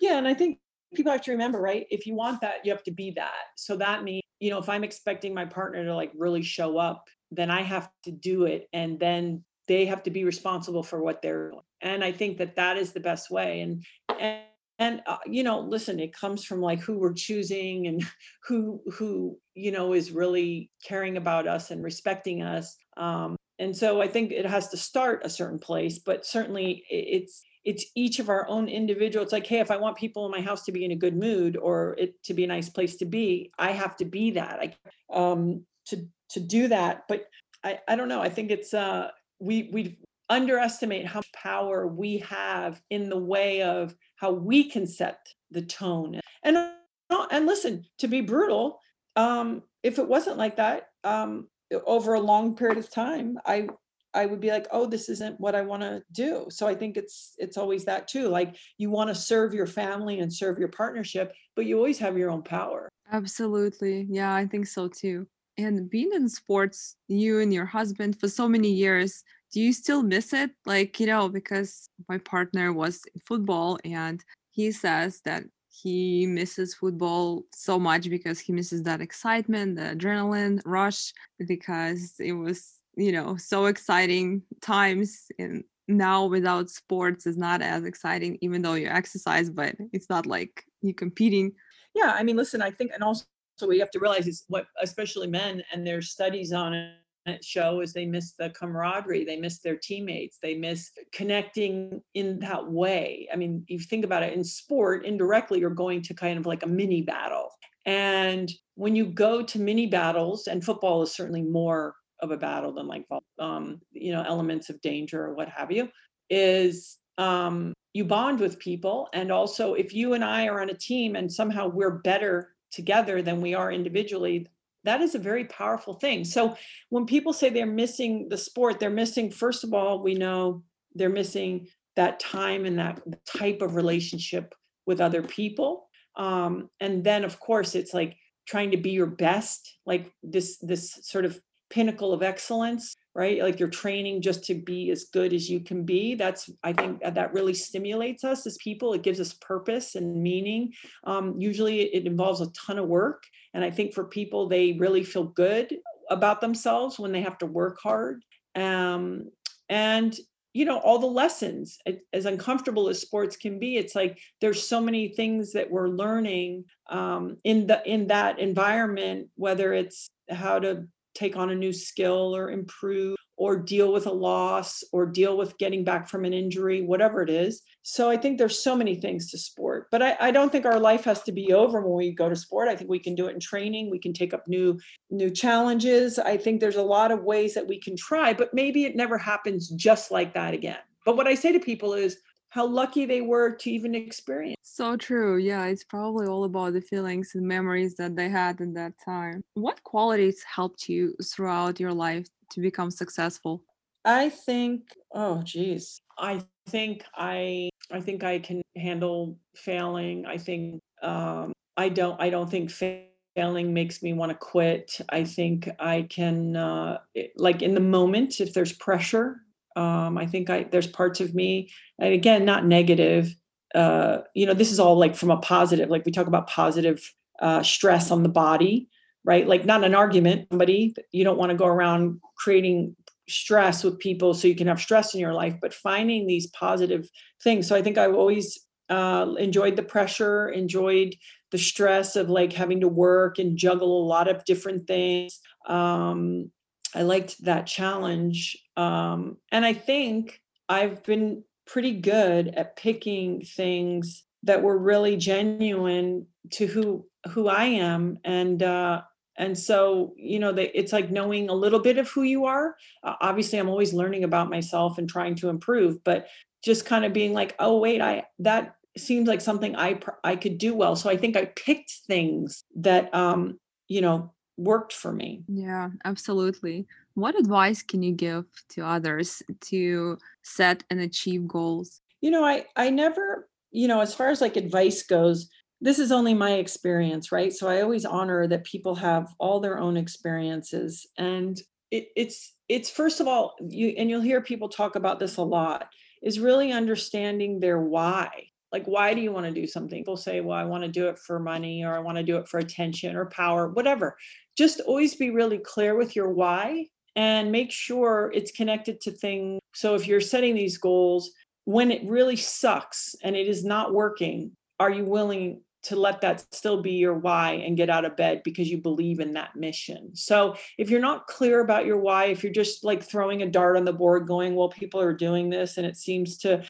yeah, 0.00 0.18
and 0.18 0.28
I 0.28 0.34
think 0.34 0.58
people 0.94 1.10
have 1.10 1.22
to 1.22 1.30
remember, 1.30 1.60
right? 1.60 1.86
If 1.90 2.06
you 2.06 2.14
want 2.14 2.42
that, 2.42 2.64
you 2.64 2.72
have 2.72 2.82
to 2.84 2.90
be 2.90 3.12
that. 3.12 3.44
So 3.56 3.76
that 3.76 4.04
means, 4.04 4.22
you 4.40 4.50
know, 4.50 4.58
if 4.58 4.68
I'm 4.68 4.84
expecting 4.84 5.32
my 5.32 5.46
partner 5.46 5.84
to 5.84 5.94
like 5.94 6.12
really 6.14 6.42
show 6.42 6.76
up 6.76 7.08
then 7.30 7.50
I 7.50 7.62
have 7.62 7.90
to 8.04 8.10
do 8.10 8.44
it. 8.44 8.68
And 8.72 8.98
then 8.98 9.44
they 9.66 9.86
have 9.86 10.02
to 10.04 10.10
be 10.10 10.24
responsible 10.24 10.82
for 10.82 11.02
what 11.02 11.22
they're 11.22 11.50
doing. 11.50 11.62
And 11.80 12.02
I 12.02 12.12
think 12.12 12.38
that 12.38 12.56
that 12.56 12.76
is 12.76 12.92
the 12.92 13.00
best 13.00 13.30
way. 13.30 13.60
And, 13.60 13.84
and, 14.18 14.42
and 14.78 15.02
uh, 15.06 15.18
you 15.26 15.42
know 15.42 15.60
listen 15.60 15.98
it 15.98 16.12
comes 16.12 16.44
from 16.44 16.60
like 16.60 16.80
who 16.80 16.98
we're 16.98 17.12
choosing 17.12 17.86
and 17.86 18.04
who 18.46 18.80
who 18.92 19.38
you 19.54 19.70
know 19.70 19.92
is 19.92 20.10
really 20.10 20.70
caring 20.84 21.16
about 21.16 21.46
us 21.46 21.70
and 21.70 21.82
respecting 21.82 22.42
us 22.42 22.76
um, 22.96 23.36
and 23.58 23.76
so 23.76 24.00
i 24.00 24.08
think 24.08 24.32
it 24.32 24.46
has 24.46 24.68
to 24.68 24.76
start 24.76 25.22
a 25.24 25.30
certain 25.30 25.58
place 25.58 25.98
but 25.98 26.24
certainly 26.24 26.84
it's 26.90 27.42
it's 27.64 27.86
each 27.94 28.18
of 28.18 28.28
our 28.28 28.48
own 28.48 28.68
individual 28.68 29.22
it's 29.22 29.32
like 29.32 29.46
hey 29.46 29.58
if 29.58 29.70
i 29.70 29.76
want 29.76 29.96
people 29.96 30.24
in 30.24 30.32
my 30.32 30.40
house 30.40 30.64
to 30.64 30.72
be 30.72 30.84
in 30.84 30.92
a 30.92 30.96
good 30.96 31.16
mood 31.16 31.56
or 31.56 31.94
it 31.98 32.14
to 32.22 32.34
be 32.34 32.44
a 32.44 32.46
nice 32.46 32.68
place 32.68 32.96
to 32.96 33.04
be 33.04 33.50
i 33.58 33.72
have 33.72 33.96
to 33.96 34.04
be 34.04 34.30
that 34.30 34.58
i 34.60 34.74
um 35.12 35.64
to 35.88 36.06
to 36.30 36.40
do 36.40 36.68
that. 36.68 37.04
But 37.08 37.26
I, 37.64 37.80
I 37.88 37.96
don't 37.96 38.08
know. 38.08 38.20
I 38.20 38.28
think 38.28 38.50
it's 38.50 38.74
uh 38.74 39.08
we 39.40 39.70
we 39.72 39.98
underestimate 40.28 41.06
how 41.06 41.22
power 41.34 41.86
we 41.86 42.18
have 42.18 42.80
in 42.90 43.08
the 43.08 43.18
way 43.18 43.62
of 43.62 43.94
how 44.18 44.32
we 44.32 44.64
can 44.64 44.86
set 44.86 45.26
the 45.50 45.62
tone. 45.62 46.20
And 46.42 46.56
uh, 46.56 47.26
and 47.30 47.46
listen, 47.46 47.84
to 47.98 48.08
be 48.08 48.20
brutal, 48.20 48.80
um, 49.16 49.62
if 49.82 49.98
it 49.98 50.06
wasn't 50.06 50.36
like 50.36 50.56
that, 50.56 50.88
um, 51.04 51.48
over 51.86 52.14
a 52.14 52.20
long 52.20 52.54
period 52.54 52.78
of 52.78 52.90
time, 52.90 53.38
I 53.46 53.68
I 54.14 54.26
would 54.26 54.40
be 54.40 54.50
like, 54.50 54.66
oh, 54.72 54.86
this 54.86 55.08
isn't 55.08 55.38
what 55.38 55.54
I 55.54 55.62
want 55.62 55.82
to 55.82 56.02
do. 56.12 56.46
So 56.50 56.66
I 56.66 56.74
think 56.74 56.96
it's 56.96 57.34
it's 57.38 57.56
always 57.56 57.84
that 57.84 58.08
too. 58.08 58.28
Like 58.28 58.56
you 58.78 58.90
want 58.90 59.08
to 59.08 59.14
serve 59.14 59.54
your 59.54 59.66
family 59.66 60.20
and 60.20 60.32
serve 60.32 60.58
your 60.58 60.68
partnership, 60.68 61.34
but 61.54 61.66
you 61.66 61.76
always 61.76 61.98
have 61.98 62.16
your 62.16 62.30
own 62.30 62.42
power. 62.42 62.88
Absolutely. 63.12 64.06
Yeah, 64.10 64.34
I 64.34 64.46
think 64.46 64.66
so 64.66 64.88
too. 64.88 65.26
And 65.56 65.90
being 65.90 66.10
in 66.14 66.28
sports, 66.28 66.96
you 67.08 67.40
and 67.40 67.52
your 67.52 67.66
husband 67.66 68.18
for 68.18 68.28
so 68.28 68.48
many 68.48 68.70
years, 68.70 69.24
do 69.52 69.60
you 69.60 69.72
still 69.72 70.02
miss 70.02 70.32
it? 70.32 70.50
Like, 70.66 71.00
you 71.00 71.06
know, 71.06 71.28
because 71.28 71.88
my 72.08 72.18
partner 72.18 72.72
was 72.72 73.02
in 73.14 73.20
football 73.24 73.78
and 73.84 74.22
he 74.50 74.72
says 74.72 75.20
that 75.24 75.44
he 75.70 76.26
misses 76.26 76.74
football 76.74 77.44
so 77.54 77.78
much 77.78 78.10
because 78.10 78.40
he 78.40 78.52
misses 78.52 78.82
that 78.82 79.00
excitement, 79.00 79.76
the 79.76 79.82
adrenaline 79.82 80.60
rush, 80.64 81.12
because 81.46 82.14
it 82.18 82.32
was, 82.32 82.74
you 82.96 83.12
know, 83.12 83.36
so 83.36 83.66
exciting 83.66 84.42
times. 84.60 85.26
And 85.38 85.64
now 85.86 86.26
without 86.26 86.68
sports 86.68 87.26
is 87.26 87.36
not 87.36 87.62
as 87.62 87.84
exciting, 87.84 88.38
even 88.40 88.62
though 88.62 88.74
you 88.74 88.88
exercise, 88.88 89.50
but 89.50 89.76
it's 89.92 90.10
not 90.10 90.26
like 90.26 90.64
you 90.82 90.92
competing. 90.92 91.52
Yeah, 91.94 92.12
I 92.14 92.22
mean, 92.22 92.36
listen, 92.36 92.60
I 92.60 92.70
think, 92.70 92.90
and 92.92 93.02
also 93.02 93.24
so 93.56 93.66
we 93.66 93.80
have 93.80 93.90
to 93.90 93.98
realize 93.98 94.28
is 94.28 94.44
what 94.46 94.66
especially 94.80 95.26
men 95.26 95.64
and 95.72 95.84
their 95.84 96.00
studies 96.00 96.52
on 96.52 96.72
it 96.72 96.92
show 97.40 97.80
is 97.80 97.92
they 97.92 98.06
miss 98.06 98.32
the 98.32 98.50
camaraderie 98.50 99.24
they 99.24 99.36
miss 99.36 99.58
their 99.60 99.76
teammates 99.76 100.38
they 100.42 100.54
miss 100.54 100.90
connecting 101.12 102.00
in 102.14 102.38
that 102.40 102.70
way. 102.70 103.28
I 103.32 103.36
mean 103.36 103.64
you 103.68 103.78
think 103.78 104.04
about 104.04 104.22
it 104.22 104.32
in 104.32 104.44
sport 104.44 105.04
indirectly 105.04 105.60
you're 105.60 105.70
going 105.70 106.02
to 106.02 106.14
kind 106.14 106.38
of 106.38 106.46
like 106.46 106.62
a 106.62 106.68
mini 106.68 107.02
battle. 107.02 107.50
And 107.86 108.50
when 108.74 108.94
you 108.94 109.06
go 109.06 109.42
to 109.42 109.58
mini 109.58 109.86
battles 109.86 110.46
and 110.46 110.64
football 110.64 111.02
is 111.02 111.14
certainly 111.14 111.42
more 111.42 111.94
of 112.20 112.30
a 112.30 112.36
battle 112.36 112.72
than 112.72 112.86
like 112.86 113.06
um, 113.38 113.80
you 113.92 114.12
know 114.12 114.22
elements 114.22 114.70
of 114.70 114.80
danger 114.80 115.24
or 115.24 115.34
what 115.34 115.48
have 115.48 115.70
you 115.70 115.88
is 116.30 116.98
um, 117.16 117.72
you 117.94 118.04
bond 118.04 118.40
with 118.40 118.58
people. 118.58 119.08
And 119.12 119.32
also 119.32 119.74
if 119.74 119.92
you 119.92 120.14
and 120.14 120.24
i 120.24 120.46
are 120.46 120.60
on 120.60 120.70
a 120.70 120.74
team 120.74 121.16
and 121.16 121.32
somehow 121.32 121.68
we're 121.68 121.98
better 121.98 122.54
together 122.70 123.22
than 123.22 123.40
we 123.40 123.54
are 123.54 123.72
individually 123.72 124.46
that 124.88 125.02
is 125.02 125.14
a 125.14 125.18
very 125.18 125.44
powerful 125.44 125.94
thing. 125.94 126.24
So 126.24 126.56
when 126.88 127.04
people 127.04 127.32
say 127.32 127.50
they're 127.50 127.66
missing 127.66 128.28
the 128.28 128.38
sport 128.38 128.80
they're 128.80 128.90
missing 128.90 129.30
first 129.30 129.64
of 129.64 129.74
all 129.74 130.02
we 130.02 130.14
know 130.14 130.62
they're 130.94 131.10
missing 131.10 131.68
that 131.96 132.18
time 132.20 132.64
and 132.64 132.78
that 132.78 133.00
type 133.26 133.60
of 133.60 133.74
relationship 133.74 134.54
with 134.86 135.00
other 135.00 135.22
people. 135.22 135.88
Um, 136.16 136.70
and 136.80 137.04
then 137.04 137.24
of 137.24 137.38
course 137.38 137.74
it's 137.74 137.92
like 137.92 138.16
trying 138.46 138.70
to 138.70 138.78
be 138.78 138.90
your 138.90 139.06
best 139.06 139.76
like 139.84 140.10
this 140.22 140.56
this 140.58 140.98
sort 141.02 141.24
of 141.26 141.38
pinnacle 141.70 142.14
of 142.14 142.22
excellence 142.22 142.94
right? 143.18 143.42
Like 143.42 143.58
you're 143.58 143.68
training 143.68 144.22
just 144.22 144.44
to 144.44 144.54
be 144.54 144.90
as 144.90 145.06
good 145.12 145.32
as 145.32 145.50
you 145.50 145.58
can 145.58 145.82
be 145.82 146.14
that's 146.14 146.48
i 146.62 146.72
think 146.72 147.00
that 147.02 147.32
really 147.32 147.52
stimulates 147.52 148.22
us 148.22 148.46
as 148.46 148.56
people. 148.58 148.94
It 148.94 149.02
gives 149.02 149.18
us 149.18 149.32
purpose 149.34 149.96
and 149.96 150.22
meaning. 150.22 150.72
Um, 151.02 151.34
usually 151.36 151.80
it 151.80 152.06
involves 152.06 152.40
a 152.40 152.52
ton 152.52 152.78
of 152.78 152.86
work 152.86 153.24
and 153.54 153.64
i 153.64 153.70
think 153.70 153.92
for 153.92 154.04
people 154.04 154.48
they 154.48 154.74
really 154.84 155.02
feel 155.02 155.24
good 155.24 155.76
about 156.10 156.40
themselves 156.40 156.98
when 156.98 157.10
they 157.10 157.22
have 157.22 157.38
to 157.38 157.46
work 157.46 157.78
hard. 157.82 158.24
Um, 158.54 159.30
and 159.68 160.16
you 160.54 160.64
know 160.64 160.78
all 160.78 160.98
the 161.00 161.06
lessons 161.22 161.78
as 162.12 162.24
uncomfortable 162.24 162.88
as 162.88 163.00
sports 163.00 163.36
can 163.36 163.58
be 163.58 163.76
it's 163.76 163.94
like 163.94 164.18
there's 164.40 164.66
so 164.66 164.80
many 164.80 165.08
things 165.08 165.52
that 165.52 165.70
we're 165.70 165.88
learning 165.88 166.64
um, 166.88 167.36
in 167.44 167.66
the 167.66 167.82
in 167.84 168.06
that 168.06 168.38
environment 168.38 169.28
whether 169.34 169.72
it's 169.72 170.08
how 170.30 170.58
to 170.58 170.86
take 171.18 171.36
on 171.36 171.50
a 171.50 171.54
new 171.54 171.72
skill 171.72 172.34
or 172.34 172.50
improve 172.50 173.16
or 173.36 173.56
deal 173.56 173.92
with 173.92 174.06
a 174.06 174.12
loss 174.12 174.82
or 174.92 175.06
deal 175.06 175.36
with 175.36 175.56
getting 175.58 175.84
back 175.84 176.08
from 176.08 176.24
an 176.24 176.32
injury, 176.32 176.82
whatever 176.82 177.22
it 177.22 177.30
is. 177.30 177.62
So 177.82 178.10
I 178.10 178.16
think 178.16 178.36
there's 178.36 178.58
so 178.58 178.74
many 178.76 178.96
things 178.96 179.30
to 179.30 179.38
sport, 179.38 179.86
but 179.90 180.02
I, 180.02 180.16
I, 180.20 180.30
don't 180.32 180.50
think 180.50 180.66
our 180.66 180.80
life 180.80 181.04
has 181.04 181.22
to 181.22 181.32
be 181.32 181.52
over 181.52 181.80
when 181.80 181.96
we 181.96 182.10
go 182.12 182.28
to 182.28 182.34
sport. 182.34 182.68
I 182.68 182.74
think 182.74 182.90
we 182.90 182.98
can 182.98 183.14
do 183.14 183.28
it 183.28 183.34
in 183.34 183.40
training. 183.40 183.90
We 183.90 184.00
can 184.00 184.12
take 184.12 184.34
up 184.34 184.48
new 184.48 184.78
new 185.10 185.30
challenges. 185.30 186.18
I 186.18 186.36
think 186.36 186.60
there's 186.60 186.76
a 186.76 186.82
lot 186.82 187.12
of 187.12 187.22
ways 187.22 187.54
that 187.54 187.66
we 187.66 187.80
can 187.80 187.96
try, 187.96 188.34
but 188.34 188.52
maybe 188.52 188.84
it 188.84 188.96
never 188.96 189.16
happens 189.16 189.68
just 189.68 190.10
like 190.10 190.34
that 190.34 190.52
again. 190.52 190.78
But 191.06 191.16
what 191.16 191.28
I 191.28 191.34
say 191.34 191.52
to 191.52 191.60
people 191.60 191.94
is 191.94 192.18
how 192.50 192.66
lucky 192.66 193.04
they 193.04 193.20
were 193.20 193.54
to 193.56 193.70
even 193.70 193.94
experience. 193.94 194.56
So 194.62 194.96
true. 194.96 195.36
Yeah, 195.38 195.66
it's 195.66 195.84
probably 195.84 196.26
all 196.26 196.44
about 196.44 196.72
the 196.72 196.80
feelings 196.80 197.32
and 197.34 197.46
memories 197.46 197.96
that 197.96 198.16
they 198.16 198.28
had 198.28 198.60
in 198.60 198.74
that 198.74 198.94
time. 199.04 199.42
What 199.54 199.82
qualities 199.82 200.42
helped 200.42 200.88
you 200.88 201.14
throughout 201.22 201.80
your 201.80 201.92
life 201.92 202.26
to 202.52 202.60
become 202.60 202.90
successful? 202.90 203.64
I 204.04 204.30
think, 204.30 204.82
oh 205.12 205.42
geez. 205.42 206.00
I 206.18 206.42
think 206.68 207.04
I 207.14 207.70
I 207.90 208.00
think 208.00 208.24
I 208.24 208.38
can 208.38 208.62
handle 208.76 209.38
failing. 209.54 210.26
I 210.26 210.38
think 210.38 210.80
um 211.02 211.52
I 211.76 211.88
don't 211.88 212.20
I 212.20 212.30
don't 212.30 212.50
think 212.50 212.70
failing 212.70 213.74
makes 213.74 214.02
me 214.02 214.12
want 214.12 214.30
to 214.30 214.38
quit. 214.38 215.00
I 215.10 215.24
think 215.24 215.68
I 215.78 216.02
can 216.02 216.56
uh 216.56 216.98
like 217.36 217.62
in 217.62 217.74
the 217.74 217.80
moment 217.80 218.40
if 218.40 218.54
there's 218.54 218.72
pressure 218.72 219.42
um, 219.78 220.18
I 220.18 220.26
think 220.26 220.50
I 220.50 220.64
there's 220.64 220.88
parts 220.88 221.20
of 221.20 221.34
me, 221.34 221.70
and 222.00 222.12
again, 222.12 222.44
not 222.44 222.66
negative. 222.66 223.32
Uh, 223.74 224.18
you 224.34 224.44
know, 224.44 224.54
this 224.54 224.72
is 224.72 224.80
all 224.80 224.98
like 224.98 225.14
from 225.14 225.30
a 225.30 225.36
positive. 225.36 225.88
Like 225.88 226.04
we 226.04 226.10
talk 226.10 226.26
about 226.26 226.48
positive 226.48 227.00
uh, 227.40 227.62
stress 227.62 228.10
on 228.10 228.24
the 228.24 228.28
body, 228.28 228.88
right? 229.24 229.46
Like 229.46 229.64
not 229.64 229.84
an 229.84 229.94
argument. 229.94 230.48
Somebody 230.50 230.96
you 231.12 231.22
don't 231.22 231.38
want 231.38 231.50
to 231.50 231.56
go 231.56 231.66
around 231.66 232.20
creating 232.36 232.96
stress 233.28 233.84
with 233.84 234.00
people 234.00 234.34
so 234.34 234.48
you 234.48 234.56
can 234.56 234.66
have 234.66 234.80
stress 234.80 235.14
in 235.14 235.20
your 235.20 235.34
life, 235.34 235.54
but 235.62 235.72
finding 235.72 236.26
these 236.26 236.48
positive 236.48 237.08
things. 237.44 237.68
So 237.68 237.76
I 237.76 237.82
think 237.82 237.98
I've 237.98 238.14
always 238.14 238.58
uh, 238.88 239.34
enjoyed 239.38 239.76
the 239.76 239.82
pressure, 239.82 240.48
enjoyed 240.48 241.14
the 241.52 241.58
stress 241.58 242.16
of 242.16 242.28
like 242.28 242.52
having 242.52 242.80
to 242.80 242.88
work 242.88 243.38
and 243.38 243.56
juggle 243.56 244.02
a 244.02 244.08
lot 244.08 244.26
of 244.26 244.44
different 244.44 244.88
things. 244.88 245.38
Um, 245.66 246.50
I 246.94 247.02
liked 247.02 247.44
that 247.44 247.66
challenge. 247.66 248.56
Um, 248.76 249.36
and 249.52 249.64
I 249.64 249.72
think 249.72 250.40
I've 250.68 251.02
been 251.02 251.44
pretty 251.66 251.92
good 251.92 252.48
at 252.48 252.76
picking 252.76 253.42
things 253.42 254.24
that 254.44 254.62
were 254.62 254.78
really 254.78 255.16
genuine 255.16 256.26
to 256.52 256.66
who 256.66 257.06
who 257.30 257.48
I 257.48 257.64
am 257.64 258.18
and 258.24 258.62
uh 258.62 259.02
and 259.38 259.56
so 259.56 260.14
you 260.16 260.38
know 260.38 260.52
they, 260.52 260.70
it's 260.70 260.92
like 260.92 261.10
knowing 261.10 261.48
a 261.48 261.54
little 261.54 261.78
bit 261.78 261.98
of 261.98 262.08
who 262.10 262.22
you 262.22 262.44
are 262.44 262.76
uh, 263.04 263.14
obviously 263.20 263.58
i'm 263.58 263.68
always 263.68 263.92
learning 263.92 264.24
about 264.24 264.50
myself 264.50 264.98
and 264.98 265.08
trying 265.08 265.34
to 265.36 265.48
improve 265.48 266.02
but 266.04 266.28
just 266.62 266.84
kind 266.84 267.04
of 267.04 267.12
being 267.12 267.32
like 267.32 267.54
oh 267.58 267.78
wait 267.78 268.00
i 268.00 268.24
that 268.38 268.74
seems 268.96 269.28
like 269.28 269.40
something 269.40 269.76
i 269.76 269.98
i 270.24 270.34
could 270.36 270.58
do 270.58 270.74
well 270.74 270.96
so 270.96 271.08
i 271.08 271.16
think 271.16 271.36
i 271.36 271.44
picked 271.44 271.92
things 272.06 272.64
that 272.76 273.12
um 273.14 273.58
you 273.86 274.00
know 274.00 274.32
worked 274.58 274.92
for 274.92 275.12
me. 275.12 275.42
Yeah, 275.48 275.90
absolutely. 276.04 276.86
what 277.14 277.38
advice 277.38 277.82
can 277.82 278.02
you 278.02 278.12
give 278.12 278.44
to 278.70 278.82
others 278.82 279.42
to 279.62 280.18
set 280.42 280.84
and 280.90 281.00
achieve 281.00 281.48
goals? 281.48 282.00
You 282.20 282.30
know, 282.30 282.44
I 282.44 282.66
I 282.76 282.90
never, 282.90 283.48
you 283.70 283.88
know, 283.88 284.00
as 284.00 284.14
far 284.14 284.28
as 284.28 284.40
like 284.40 284.56
advice 284.56 285.02
goes, 285.02 285.48
this 285.80 285.98
is 285.98 286.12
only 286.12 286.34
my 286.34 286.54
experience, 286.54 287.30
right? 287.32 287.52
So 287.52 287.68
I 287.68 287.80
always 287.82 288.04
honor 288.04 288.46
that 288.48 288.64
people 288.64 288.96
have 288.96 289.28
all 289.38 289.60
their 289.60 289.78
own 289.78 289.96
experiences 289.96 291.06
and 291.16 291.60
it, 291.90 292.08
it's 292.16 292.54
it's 292.68 292.90
first 292.90 293.20
of 293.20 293.26
all 293.26 293.54
you 293.68 293.88
and 293.96 294.10
you'll 294.10 294.20
hear 294.20 294.40
people 294.40 294.68
talk 294.68 294.96
about 294.96 295.18
this 295.18 295.36
a 295.36 295.42
lot 295.42 295.88
is 296.22 296.40
really 296.40 296.72
understanding 296.72 297.60
their 297.60 297.80
why 297.80 298.28
like 298.72 298.84
why 298.84 299.14
do 299.14 299.20
you 299.20 299.32
want 299.32 299.46
to 299.46 299.52
do 299.52 299.66
something 299.66 300.00
people 300.00 300.16
say 300.16 300.40
well 300.40 300.56
i 300.56 300.64
want 300.64 300.84
to 300.84 300.90
do 300.90 301.08
it 301.08 301.18
for 301.18 301.38
money 301.38 301.84
or 301.84 301.94
i 301.94 301.98
want 301.98 302.18
to 302.18 302.22
do 302.22 302.36
it 302.36 302.48
for 302.48 302.58
attention 302.58 303.16
or 303.16 303.26
power 303.26 303.68
whatever 303.68 304.16
just 304.58 304.80
always 304.80 305.14
be 305.14 305.30
really 305.30 305.58
clear 305.58 305.96
with 305.96 306.16
your 306.16 306.30
why 306.30 306.84
and 307.14 307.52
make 307.52 307.70
sure 307.70 308.32
it's 308.34 308.50
connected 308.50 309.00
to 309.00 309.12
things 309.12 309.60
so 309.72 309.94
if 309.94 310.06
you're 310.06 310.20
setting 310.20 310.54
these 310.54 310.76
goals 310.76 311.30
when 311.64 311.92
it 311.92 312.02
really 312.04 312.36
sucks 312.36 313.14
and 313.22 313.36
it 313.36 313.46
is 313.46 313.64
not 313.64 313.94
working 313.94 314.50
are 314.80 314.90
you 314.90 315.04
willing 315.04 315.60
to 315.80 315.94
let 315.94 316.20
that 316.20 316.44
still 316.52 316.82
be 316.82 316.92
your 316.92 317.14
why 317.14 317.52
and 317.52 317.76
get 317.76 317.88
out 317.88 318.04
of 318.04 318.16
bed 318.16 318.42
because 318.44 318.68
you 318.68 318.78
believe 318.78 319.20
in 319.20 319.32
that 319.32 319.54
mission. 319.54 320.14
So 320.14 320.56
if 320.76 320.90
you're 320.90 321.00
not 321.00 321.28
clear 321.28 321.60
about 321.60 321.86
your 321.86 321.98
why, 321.98 322.26
if 322.26 322.42
you're 322.42 322.52
just 322.52 322.84
like 322.84 323.02
throwing 323.02 323.42
a 323.42 323.50
dart 323.50 323.76
on 323.76 323.84
the 323.84 323.92
board 323.92 324.26
going, 324.26 324.56
well, 324.56 324.68
people 324.68 325.00
are 325.00 325.14
doing 325.14 325.50
this 325.50 325.78
and 325.78 325.86
it 325.86 325.96
seems 325.96 326.36
to 326.38 326.64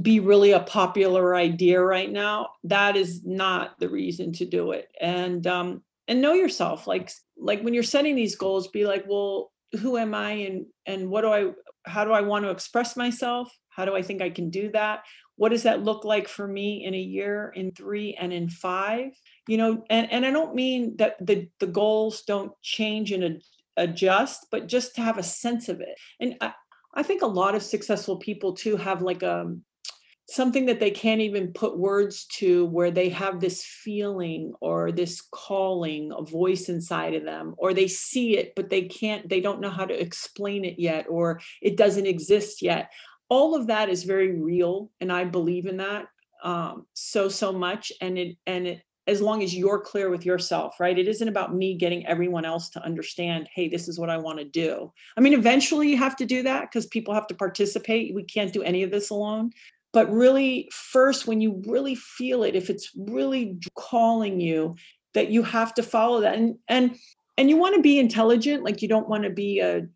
be 0.00 0.18
really 0.18 0.52
a 0.52 0.60
popular 0.60 1.36
idea 1.36 1.80
right 1.80 2.10
now, 2.10 2.48
that 2.64 2.96
is 2.96 3.22
not 3.22 3.78
the 3.78 3.88
reason 3.88 4.32
to 4.32 4.46
do 4.46 4.72
it. 4.72 4.88
And 4.98 5.46
um 5.46 5.82
and 6.08 6.20
know 6.20 6.34
yourself 6.34 6.86
like 6.86 7.10
like 7.36 7.62
when 7.62 7.74
you're 7.74 7.82
setting 7.82 8.14
these 8.14 8.36
goals 8.36 8.68
be 8.68 8.84
like, 8.86 9.04
well, 9.08 9.50
who 9.80 9.96
am 9.96 10.14
I 10.14 10.32
and 10.32 10.66
and 10.86 11.08
what 11.08 11.22
do 11.22 11.28
I 11.28 11.50
how 11.86 12.04
do 12.04 12.12
I 12.12 12.20
want 12.20 12.44
to 12.44 12.50
express 12.50 12.96
myself? 12.96 13.52
How 13.68 13.84
do 13.84 13.94
I 13.94 14.02
think 14.02 14.22
I 14.22 14.30
can 14.30 14.50
do 14.50 14.70
that? 14.72 15.02
what 15.36 15.50
does 15.50 15.64
that 15.64 15.82
look 15.82 16.04
like 16.04 16.28
for 16.28 16.46
me 16.46 16.84
in 16.84 16.94
a 16.94 16.98
year 16.98 17.52
in 17.54 17.72
three 17.72 18.16
and 18.20 18.32
in 18.32 18.48
five 18.48 19.10
you 19.48 19.56
know 19.56 19.84
and, 19.90 20.10
and 20.12 20.24
i 20.24 20.30
don't 20.30 20.54
mean 20.54 20.96
that 20.96 21.14
the, 21.24 21.48
the 21.60 21.66
goals 21.66 22.22
don't 22.22 22.52
change 22.62 23.12
and 23.12 23.42
adjust 23.76 24.46
but 24.50 24.68
just 24.68 24.94
to 24.94 25.02
have 25.02 25.18
a 25.18 25.22
sense 25.22 25.68
of 25.68 25.80
it 25.80 25.96
and 26.20 26.36
I, 26.40 26.52
I 26.94 27.02
think 27.02 27.22
a 27.22 27.26
lot 27.26 27.56
of 27.56 27.62
successful 27.62 28.18
people 28.18 28.52
too 28.52 28.76
have 28.76 29.02
like 29.02 29.22
a 29.22 29.40
um, 29.40 29.62
something 30.26 30.66
that 30.66 30.80
they 30.80 30.90
can't 30.90 31.20
even 31.20 31.52
put 31.52 31.78
words 31.78 32.24
to 32.26 32.64
where 32.66 32.90
they 32.90 33.10
have 33.10 33.40
this 33.40 33.62
feeling 33.62 34.54
or 34.60 34.90
this 34.90 35.20
calling 35.20 36.12
a 36.16 36.22
voice 36.22 36.68
inside 36.68 37.14
of 37.14 37.24
them 37.24 37.54
or 37.58 37.74
they 37.74 37.86
see 37.86 38.38
it 38.38 38.54
but 38.56 38.70
they 38.70 38.82
can't 38.82 39.28
they 39.28 39.40
don't 39.40 39.60
know 39.60 39.70
how 39.70 39.84
to 39.84 40.00
explain 40.00 40.64
it 40.64 40.78
yet 40.78 41.06
or 41.08 41.40
it 41.60 41.76
doesn't 41.76 42.06
exist 42.06 42.62
yet. 42.62 42.90
All 43.28 43.54
of 43.54 43.66
that 43.66 43.88
is 43.88 44.04
very 44.04 44.38
real 44.40 44.90
and 45.00 45.12
i 45.12 45.24
believe 45.24 45.66
in 45.66 45.78
that 45.78 46.06
um, 46.42 46.86
so 46.94 47.28
so 47.28 47.52
much 47.52 47.92
and 48.00 48.18
it 48.18 48.36
and 48.46 48.66
it 48.66 48.82
as 49.06 49.20
long 49.20 49.42
as 49.42 49.54
you're 49.54 49.80
clear 49.80 50.08
with 50.08 50.24
yourself 50.24 50.80
right? 50.80 50.98
It 50.98 51.08
isn't 51.08 51.28
about 51.28 51.54
me 51.54 51.74
getting 51.74 52.06
everyone 52.06 52.46
else 52.46 52.70
to 52.70 52.82
understand 52.82 53.48
hey 53.54 53.68
this 53.68 53.88
is 53.88 53.98
what 53.98 54.08
i 54.08 54.16
want 54.16 54.38
to 54.38 54.46
do. 54.46 54.90
I 55.18 55.20
mean 55.20 55.34
eventually 55.34 55.90
you 55.90 55.98
have 55.98 56.16
to 56.16 56.24
do 56.24 56.42
that 56.44 56.62
because 56.62 56.86
people 56.86 57.12
have 57.12 57.26
to 57.26 57.34
participate. 57.34 58.14
We 58.14 58.24
can't 58.24 58.54
do 58.54 58.62
any 58.62 58.82
of 58.82 58.90
this 58.90 59.10
alone 59.10 59.50
but 59.94 60.12
really 60.12 60.68
first 60.72 61.26
when 61.26 61.40
you 61.40 61.62
really 61.66 61.94
feel 61.94 62.42
it 62.42 62.54
if 62.54 62.68
it's 62.68 62.90
really 62.94 63.58
calling 63.74 64.40
you 64.40 64.76
that 65.14 65.30
you 65.30 65.42
have 65.42 65.72
to 65.72 65.82
follow 65.82 66.20
that 66.20 66.36
and 66.36 66.56
and 66.68 66.96
and 67.38 67.48
you 67.48 67.56
want 67.56 67.74
to 67.74 67.80
be 67.80 67.98
intelligent 67.98 68.62
like 68.62 68.82
you 68.82 68.88
don't 68.88 69.08
want 69.08 69.24
to 69.24 69.30
be 69.30 69.60
a 69.60 69.86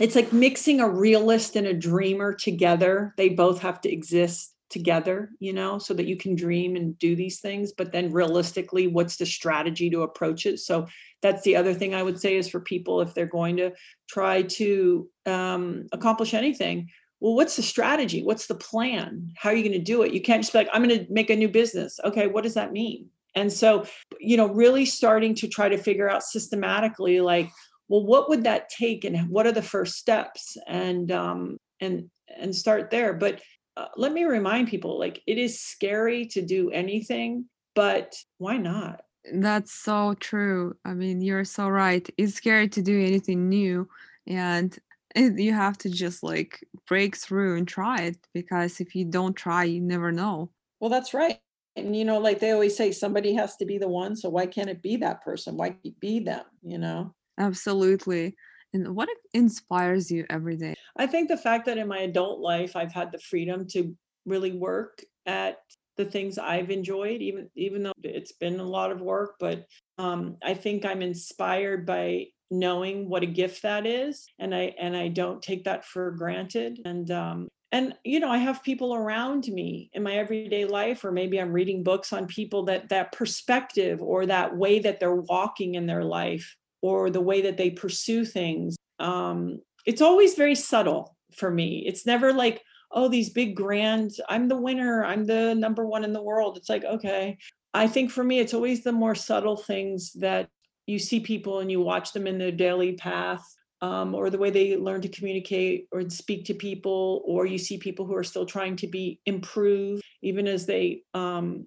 it's 0.00 0.14
like 0.14 0.32
mixing 0.32 0.80
a 0.80 0.88
realist 0.88 1.56
and 1.56 1.66
a 1.66 1.74
dreamer 1.74 2.32
together. 2.32 3.14
They 3.16 3.30
both 3.30 3.60
have 3.60 3.80
to 3.82 3.92
exist 3.92 4.54
together, 4.70 5.30
you 5.40 5.52
know, 5.52 5.78
so 5.78 5.94
that 5.94 6.06
you 6.06 6.16
can 6.16 6.36
dream 6.36 6.76
and 6.76 6.98
do 6.98 7.16
these 7.16 7.40
things. 7.40 7.72
But 7.72 7.90
then 7.90 8.12
realistically, 8.12 8.86
what's 8.86 9.16
the 9.16 9.26
strategy 9.26 9.90
to 9.90 10.02
approach 10.02 10.46
it? 10.46 10.58
So 10.60 10.86
that's 11.22 11.42
the 11.42 11.56
other 11.56 11.74
thing 11.74 11.94
I 11.94 12.02
would 12.02 12.20
say 12.20 12.36
is 12.36 12.48
for 12.48 12.60
people 12.60 13.00
if 13.00 13.14
they're 13.14 13.26
going 13.26 13.56
to 13.56 13.72
try 14.08 14.42
to 14.42 15.08
um, 15.26 15.86
accomplish 15.92 16.34
anything. 16.34 16.90
Well, 17.20 17.34
what's 17.34 17.56
the 17.56 17.62
strategy? 17.62 18.22
What's 18.22 18.46
the 18.46 18.54
plan? 18.54 19.32
How 19.36 19.50
are 19.50 19.54
you 19.54 19.62
going 19.62 19.72
to 19.72 19.78
do 19.78 20.02
it? 20.02 20.12
You 20.12 20.20
can't 20.20 20.42
just 20.42 20.52
be 20.52 20.58
like, 20.58 20.68
I'm 20.72 20.84
going 20.84 21.04
to 21.04 21.12
make 21.12 21.30
a 21.30 21.36
new 21.36 21.48
business. 21.48 21.98
Okay, 22.04 22.26
what 22.26 22.44
does 22.44 22.54
that 22.54 22.72
mean? 22.72 23.08
And 23.34 23.52
so, 23.52 23.86
you 24.20 24.36
know, 24.36 24.48
really 24.48 24.84
starting 24.84 25.34
to 25.36 25.48
try 25.48 25.68
to 25.68 25.78
figure 25.78 26.08
out 26.08 26.22
systematically, 26.22 27.20
like, 27.20 27.50
well 27.88 28.04
what 28.04 28.28
would 28.28 28.44
that 28.44 28.68
take 28.68 29.04
and 29.04 29.28
what 29.28 29.46
are 29.46 29.52
the 29.52 29.62
first 29.62 29.96
steps 29.96 30.56
and 30.66 31.10
um 31.10 31.58
and 31.80 32.08
and 32.36 32.54
start 32.54 32.90
there 32.90 33.12
but 33.12 33.40
uh, 33.76 33.86
let 33.96 34.12
me 34.12 34.24
remind 34.24 34.68
people 34.68 34.98
like 34.98 35.22
it 35.26 35.38
is 35.38 35.60
scary 35.60 36.26
to 36.26 36.42
do 36.42 36.70
anything 36.70 37.46
but 37.74 38.14
why 38.38 38.56
not 38.56 39.02
that's 39.34 39.72
so 39.72 40.14
true 40.14 40.76
i 40.84 40.94
mean 40.94 41.20
you're 41.20 41.44
so 41.44 41.68
right 41.68 42.08
it's 42.16 42.34
scary 42.34 42.68
to 42.68 42.82
do 42.82 43.00
anything 43.00 43.48
new 43.48 43.88
and 44.26 44.78
you 45.16 45.52
have 45.52 45.78
to 45.78 45.88
just 45.88 46.22
like 46.22 46.64
break 46.86 47.16
through 47.16 47.56
and 47.56 47.66
try 47.66 48.02
it 48.02 48.18
because 48.34 48.80
if 48.80 48.94
you 48.94 49.04
don't 49.04 49.34
try 49.34 49.64
you 49.64 49.80
never 49.80 50.12
know 50.12 50.50
well 50.80 50.90
that's 50.90 51.14
right 51.14 51.40
and 51.76 51.96
you 51.96 52.04
know 52.04 52.18
like 52.18 52.40
they 52.40 52.50
always 52.50 52.76
say 52.76 52.92
somebody 52.92 53.32
has 53.32 53.56
to 53.56 53.64
be 53.64 53.78
the 53.78 53.88
one 53.88 54.14
so 54.14 54.28
why 54.28 54.46
can't 54.46 54.68
it 54.68 54.82
be 54.82 54.96
that 54.96 55.22
person 55.22 55.56
why 55.56 55.74
be 56.00 56.20
them 56.20 56.44
you 56.62 56.78
know 56.78 57.14
Absolutely. 57.38 58.34
And 58.74 58.94
what 58.94 59.08
inspires 59.32 60.10
you 60.10 60.26
every 60.28 60.56
day? 60.56 60.74
I 60.96 61.06
think 61.06 61.28
the 61.28 61.36
fact 61.36 61.64
that 61.66 61.78
in 61.78 61.88
my 61.88 62.00
adult 62.00 62.40
life 62.40 62.76
I've 62.76 62.92
had 62.92 63.12
the 63.12 63.18
freedom 63.18 63.66
to 63.68 63.96
really 64.26 64.52
work 64.52 65.02
at 65.24 65.58
the 65.96 66.04
things 66.04 66.38
I've 66.38 66.70
enjoyed, 66.70 67.22
even 67.22 67.48
even 67.56 67.82
though 67.82 67.92
it's 68.02 68.32
been 68.32 68.60
a 68.60 68.64
lot 68.64 68.92
of 68.92 69.00
work, 69.00 69.36
but 69.40 69.64
um, 69.96 70.36
I 70.42 70.54
think 70.54 70.84
I'm 70.84 71.02
inspired 71.02 71.86
by 71.86 72.26
knowing 72.50 73.08
what 73.08 73.22
a 73.22 73.26
gift 73.26 73.62
that 73.62 73.86
is, 73.86 74.26
and 74.38 74.54
I 74.54 74.74
and 74.78 74.96
I 74.96 75.08
don't 75.08 75.42
take 75.42 75.64
that 75.64 75.84
for 75.84 76.10
granted. 76.12 76.80
And 76.84 77.10
um, 77.10 77.48
and 77.72 77.94
you 78.04 78.20
know, 78.20 78.30
I 78.30 78.38
have 78.38 78.62
people 78.62 78.94
around 78.94 79.46
me 79.48 79.90
in 79.92 80.02
my 80.02 80.14
everyday 80.14 80.64
life, 80.64 81.04
or 81.04 81.12
maybe 81.12 81.40
I'm 81.40 81.52
reading 81.52 81.82
books 81.82 82.12
on 82.12 82.26
people 82.26 82.64
that 82.64 82.88
that 82.88 83.12
perspective 83.12 84.02
or 84.02 84.26
that 84.26 84.56
way 84.56 84.78
that 84.80 85.00
they're 85.00 85.14
walking 85.14 85.74
in 85.74 85.86
their 85.86 86.04
life 86.04 86.56
or 86.80 87.10
the 87.10 87.20
way 87.20 87.42
that 87.42 87.56
they 87.56 87.70
pursue 87.70 88.24
things 88.24 88.76
um, 88.98 89.60
it's 89.86 90.02
always 90.02 90.34
very 90.34 90.54
subtle 90.54 91.16
for 91.36 91.50
me 91.50 91.84
it's 91.86 92.06
never 92.06 92.32
like 92.32 92.62
oh 92.92 93.08
these 93.08 93.30
big 93.30 93.54
grand 93.54 94.12
i'm 94.28 94.48
the 94.48 94.56
winner 94.56 95.04
i'm 95.04 95.24
the 95.24 95.54
number 95.54 95.86
one 95.86 96.04
in 96.04 96.12
the 96.12 96.22
world 96.22 96.56
it's 96.56 96.68
like 96.68 96.84
okay 96.84 97.36
i 97.74 97.86
think 97.86 98.10
for 98.10 98.24
me 98.24 98.38
it's 98.38 98.54
always 98.54 98.82
the 98.82 98.92
more 98.92 99.14
subtle 99.14 99.56
things 99.56 100.12
that 100.14 100.48
you 100.88 100.98
see 100.98 101.20
people 101.20 101.60
and 101.60 101.70
you 101.70 101.80
watch 101.80 102.12
them 102.12 102.26
in 102.26 102.38
their 102.38 102.50
daily 102.50 102.94
path 102.94 103.44
um, 103.82 104.14
or 104.14 104.30
the 104.30 104.38
way 104.38 104.50
they 104.50 104.76
learn 104.76 105.00
to 105.02 105.08
communicate 105.08 105.86
or 105.92 106.08
speak 106.08 106.46
to 106.46 106.54
people 106.54 107.22
or 107.26 107.46
you 107.46 107.58
see 107.58 107.78
people 107.78 108.06
who 108.06 108.14
are 108.14 108.24
still 108.24 108.46
trying 108.46 108.74
to 108.76 108.86
be 108.86 109.20
improved 109.26 110.02
even 110.22 110.48
as 110.48 110.66
they 110.66 111.02
um, 111.14 111.66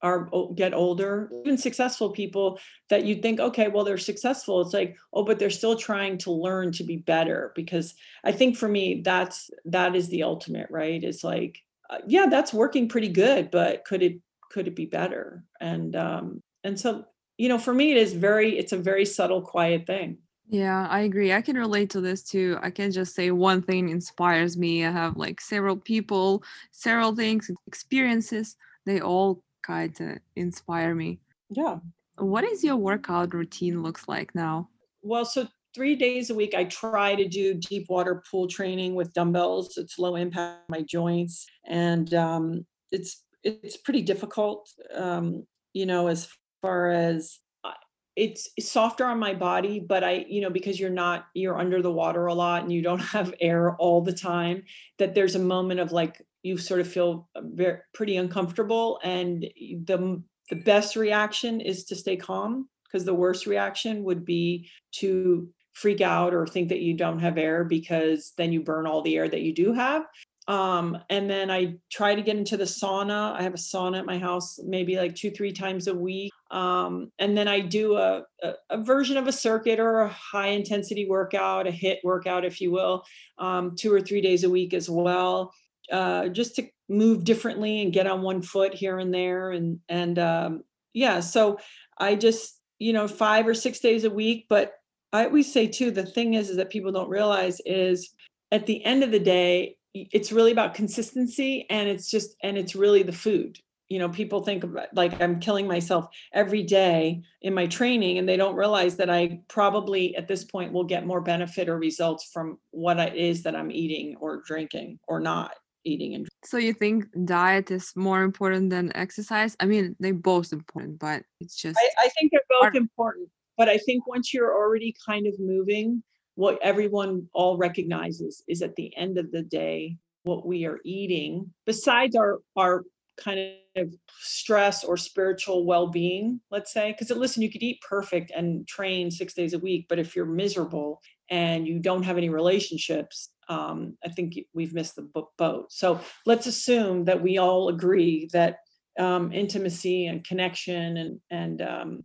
are 0.00 0.28
get 0.54 0.74
older 0.74 1.30
even 1.44 1.58
successful 1.58 2.10
people 2.10 2.58
that 2.88 3.04
you'd 3.04 3.20
think 3.20 3.40
okay 3.40 3.68
well 3.68 3.84
they're 3.84 3.98
successful. 3.98 4.60
It's 4.60 4.72
like 4.72 4.96
oh 5.12 5.24
but 5.24 5.38
they're 5.38 5.50
still 5.50 5.76
trying 5.76 6.18
to 6.18 6.32
learn 6.32 6.72
to 6.72 6.84
be 6.84 6.96
better 6.96 7.52
because 7.54 7.94
i 8.24 8.30
think 8.30 8.56
for 8.56 8.68
me 8.68 9.02
that's 9.04 9.50
that 9.66 9.94
is 9.94 10.08
the 10.08 10.22
ultimate 10.22 10.68
right? 10.70 11.02
It's 11.02 11.24
like 11.24 11.58
uh, 11.90 11.98
yeah 12.06 12.26
that's 12.30 12.54
working 12.54 12.88
pretty 12.88 13.08
good 13.08 13.50
but 13.50 13.84
could 13.84 14.02
it 14.02 14.20
could 14.50 14.68
it 14.68 14.76
be 14.76 14.86
better? 14.86 15.44
And 15.60 15.94
um 15.94 16.42
and 16.64 16.78
so 16.78 17.04
you 17.38 17.48
know 17.48 17.58
for 17.58 17.72
me 17.72 17.90
it 17.90 17.96
is 17.96 18.12
very 18.12 18.58
it's 18.58 18.72
a 18.72 18.76
very 18.76 19.04
subtle 19.04 19.40
quiet 19.40 19.86
thing 19.86 20.18
yeah, 20.50 20.86
I 20.88 21.00
agree. 21.00 21.32
I 21.34 21.42
can 21.42 21.56
relate 21.56 21.90
to 21.90 22.00
this 22.00 22.22
too. 22.22 22.58
I 22.62 22.70
can 22.70 22.90
just 22.90 23.14
say 23.14 23.30
one 23.30 23.60
thing 23.60 23.90
inspires 23.90 24.56
me. 24.56 24.84
I 24.84 24.90
have 24.90 25.16
like 25.16 25.42
several 25.42 25.76
people, 25.76 26.42
several 26.70 27.14
things, 27.14 27.50
experiences. 27.66 28.56
They 28.86 29.00
all 29.00 29.42
kind 29.62 29.94
of 30.00 30.18
inspire 30.36 30.94
me. 30.94 31.20
Yeah. 31.50 31.78
What 32.16 32.44
is 32.44 32.64
your 32.64 32.76
workout 32.76 33.34
routine 33.34 33.82
looks 33.82 34.08
like 34.08 34.34
now? 34.34 34.70
Well, 35.02 35.26
so 35.26 35.46
three 35.74 35.94
days 35.94 36.30
a 36.30 36.34
week 36.34 36.54
I 36.54 36.64
try 36.64 37.14
to 37.14 37.28
do 37.28 37.54
deep 37.54 37.86
water 37.90 38.22
pool 38.30 38.48
training 38.48 38.94
with 38.94 39.12
dumbbells. 39.12 39.76
It's 39.76 39.98
low 39.98 40.16
impact 40.16 40.70
on 40.70 40.78
my 40.78 40.82
joints, 40.82 41.46
and 41.66 42.12
um, 42.14 42.66
it's 42.90 43.22
it's 43.44 43.76
pretty 43.76 44.02
difficult. 44.02 44.70
Um, 44.94 45.46
you 45.74 45.84
know, 45.84 46.06
as 46.06 46.26
far 46.62 46.90
as 46.90 47.38
uh, 47.64 47.72
it's 48.16 48.48
softer 48.60 49.04
on 49.04 49.18
my 49.18 49.34
body 49.34 49.80
but 49.80 50.04
i 50.04 50.24
you 50.28 50.40
know 50.40 50.50
because 50.50 50.78
you're 50.78 50.90
not 50.90 51.26
you're 51.34 51.58
under 51.58 51.82
the 51.82 51.92
water 51.92 52.26
a 52.26 52.34
lot 52.34 52.62
and 52.62 52.72
you 52.72 52.82
don't 52.82 52.98
have 53.16 53.34
air 53.40 53.76
all 53.76 54.00
the 54.00 54.12
time 54.12 54.62
that 54.98 55.14
there's 55.14 55.34
a 55.34 55.40
moment 55.40 55.80
of 55.80 55.92
like 55.92 56.22
you 56.42 56.56
sort 56.56 56.80
of 56.80 56.88
feel 56.88 57.28
very 57.36 57.78
pretty 57.94 58.16
uncomfortable 58.16 59.00
and 59.02 59.42
the 59.84 60.22
the 60.50 60.56
best 60.56 60.96
reaction 60.96 61.60
is 61.60 61.84
to 61.84 61.94
stay 61.94 62.16
calm 62.16 62.68
because 62.84 63.04
the 63.04 63.14
worst 63.14 63.46
reaction 63.46 64.02
would 64.04 64.24
be 64.24 64.68
to 64.92 65.48
freak 65.72 66.00
out 66.00 66.34
or 66.34 66.46
think 66.46 66.68
that 66.70 66.80
you 66.80 66.94
don't 66.94 67.20
have 67.20 67.38
air 67.38 67.64
because 67.64 68.32
then 68.36 68.52
you 68.52 68.60
burn 68.60 68.86
all 68.86 69.02
the 69.02 69.16
air 69.16 69.28
that 69.28 69.42
you 69.42 69.54
do 69.54 69.72
have. 69.72 70.04
Um, 70.48 70.98
and 71.10 71.30
then 71.30 71.50
I 71.50 71.74
try 71.92 72.14
to 72.14 72.22
get 72.22 72.36
into 72.36 72.56
the 72.56 72.64
sauna. 72.64 73.34
I 73.34 73.42
have 73.42 73.54
a 73.54 73.58
sauna 73.58 73.98
at 73.98 74.06
my 74.06 74.18
house, 74.18 74.58
maybe 74.64 74.96
like 74.96 75.14
two, 75.14 75.30
three 75.30 75.52
times 75.52 75.86
a 75.86 75.94
week. 75.94 76.32
Um, 76.50 77.12
and 77.18 77.36
then 77.36 77.46
I 77.46 77.60
do 77.60 77.96
a, 77.96 78.22
a, 78.42 78.52
a, 78.70 78.82
version 78.82 79.18
of 79.18 79.26
a 79.26 79.32
circuit 79.32 79.78
or 79.78 80.00
a 80.00 80.08
high 80.08 80.48
intensity 80.48 81.06
workout, 81.06 81.66
a 81.66 81.70
HIIT 81.70 81.98
workout, 82.02 82.44
if 82.44 82.60
you 82.60 82.70
will, 82.70 83.04
um, 83.36 83.76
two 83.76 83.92
or 83.92 84.00
three 84.00 84.22
days 84.22 84.44
a 84.44 84.50
week 84.50 84.72
as 84.72 84.88
well, 84.88 85.52
uh, 85.92 86.28
just 86.28 86.56
to 86.56 86.66
move 86.88 87.24
differently 87.24 87.82
and 87.82 87.92
get 87.92 88.06
on 88.06 88.22
one 88.22 88.40
foot 88.40 88.72
here 88.72 88.98
and 88.98 89.12
there. 89.12 89.50
And, 89.50 89.80
and 89.90 90.18
um, 90.18 90.64
yeah, 90.94 91.20
so 91.20 91.58
I 91.98 92.14
just, 92.14 92.58
you 92.78 92.94
know, 92.94 93.08
five 93.08 93.46
or 93.46 93.54
six 93.54 93.80
days 93.80 94.04
a 94.04 94.10
week. 94.10 94.46
But 94.48 94.72
I 95.12 95.26
always 95.26 95.52
say 95.52 95.66
too, 95.66 95.90
the 95.90 96.06
thing 96.06 96.32
is, 96.32 96.48
is 96.48 96.56
that 96.56 96.70
people 96.70 96.92
don't 96.92 97.10
realize 97.10 97.60
is 97.66 98.14
at 98.52 98.64
the 98.64 98.82
end 98.86 99.04
of 99.04 99.10
the 99.10 99.20
day, 99.20 99.76
it's 99.92 100.32
really 100.32 100.52
about 100.52 100.74
consistency 100.74 101.66
and 101.68 101.88
it's 101.88 102.10
just 102.10 102.36
and 102.42 102.56
it's 102.56 102.76
really 102.76 103.02
the 103.02 103.12
food 103.12 103.58
you 103.88 103.98
know 103.98 104.08
people 104.08 104.42
think 104.42 104.64
about 104.64 104.88
like 104.94 105.20
i'm 105.20 105.40
killing 105.40 105.66
myself 105.66 106.08
every 106.32 106.62
day 106.62 107.22
in 107.42 107.54
my 107.54 107.66
training 107.66 108.18
and 108.18 108.28
they 108.28 108.36
don't 108.36 108.54
realize 108.54 108.96
that 108.96 109.10
i 109.10 109.40
probably 109.48 110.14
at 110.16 110.28
this 110.28 110.44
point 110.44 110.72
will 110.72 110.84
get 110.84 111.06
more 111.06 111.20
benefit 111.20 111.68
or 111.68 111.78
results 111.78 112.28
from 112.32 112.58
what 112.70 112.98
it 112.98 113.14
is 113.14 113.42
that 113.42 113.56
i'm 113.56 113.70
eating 113.70 114.16
or 114.20 114.42
drinking 114.46 114.98
or 115.08 115.20
not 115.20 115.52
eating 115.84 116.14
and 116.14 116.24
drinking. 116.24 116.38
so 116.44 116.56
you 116.58 116.72
think 116.72 117.06
diet 117.24 117.70
is 117.70 117.92
more 117.96 118.22
important 118.22 118.70
than 118.70 118.94
exercise 118.96 119.56
i 119.60 119.66
mean 119.66 119.96
they 120.00 120.12
both 120.12 120.52
important 120.52 120.98
but 120.98 121.22
it's 121.40 121.56
just 121.56 121.78
i, 121.78 122.06
I 122.06 122.08
think 122.10 122.32
they're 122.32 122.60
both 122.60 122.74
important 122.74 123.28
but 123.56 123.68
i 123.68 123.78
think 123.78 124.06
once 124.06 124.34
you're 124.34 124.54
already 124.54 124.94
kind 125.06 125.26
of 125.26 125.34
moving 125.38 126.02
what 126.34 126.58
everyone 126.62 127.26
all 127.32 127.56
recognizes 127.56 128.44
is 128.46 128.62
at 128.62 128.76
the 128.76 128.96
end 128.96 129.18
of 129.18 129.32
the 129.32 129.42
day 129.42 129.96
what 130.24 130.46
we 130.46 130.66
are 130.66 130.78
eating 130.84 131.50
besides 131.64 132.14
our 132.14 132.40
our 132.56 132.84
kind 133.22 133.54
of 133.76 133.94
stress 134.20 134.84
or 134.84 134.96
spiritual 134.96 135.66
well-being 135.66 136.40
let's 136.50 136.72
say 136.72 136.92
because 136.92 137.14
listen 137.16 137.42
you 137.42 137.50
could 137.50 137.62
eat 137.62 137.80
perfect 137.88 138.30
and 138.34 138.66
train 138.66 139.10
six 139.10 139.34
days 139.34 139.54
a 139.54 139.58
week 139.58 139.86
but 139.88 139.98
if 139.98 140.16
you're 140.16 140.26
miserable 140.26 141.00
and 141.30 141.66
you 141.66 141.78
don't 141.78 142.02
have 142.02 142.16
any 142.16 142.28
relationships 142.28 143.30
um, 143.48 143.96
i 144.04 144.08
think 144.08 144.34
we've 144.52 144.74
missed 144.74 144.96
the 144.96 145.08
boat. 145.38 145.72
So 145.72 146.00
let's 146.26 146.46
assume 146.46 147.04
that 147.06 147.22
we 147.22 147.38
all 147.38 147.68
agree 147.68 148.28
that 148.32 148.58
um, 148.98 149.32
intimacy 149.32 150.06
and 150.06 150.24
connection 150.24 150.96
and 150.96 151.20
and 151.30 151.62
um, 151.62 152.04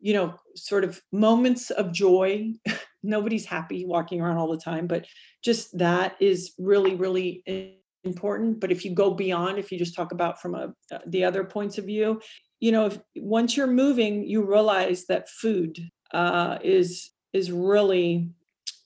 you 0.00 0.14
know 0.14 0.34
sort 0.56 0.84
of 0.84 1.00
moments 1.12 1.70
of 1.70 1.92
joy 1.92 2.52
nobody's 3.02 3.44
happy 3.44 3.84
walking 3.84 4.20
around 4.20 4.38
all 4.38 4.50
the 4.50 4.58
time 4.58 4.86
but 4.86 5.06
just 5.42 5.76
that 5.78 6.16
is 6.20 6.52
really 6.58 6.94
really 6.94 7.42
important 8.04 8.60
but 8.60 8.72
if 8.72 8.84
you 8.84 8.94
go 8.94 9.10
beyond 9.10 9.58
if 9.58 9.70
you 9.70 9.78
just 9.78 9.94
talk 9.94 10.12
about 10.12 10.40
from 10.40 10.54
a 10.54 10.72
uh, 10.92 10.98
the 11.08 11.22
other 11.22 11.44
points 11.44 11.76
of 11.76 11.84
view 11.84 12.20
you 12.58 12.72
know 12.72 12.86
if 12.86 12.98
once 13.16 13.56
you're 13.56 13.66
moving 13.66 14.26
you 14.26 14.42
realize 14.42 15.04
that 15.06 15.28
food 15.28 15.78
uh, 16.12 16.58
is 16.62 17.10
is 17.32 17.52
really 17.52 18.30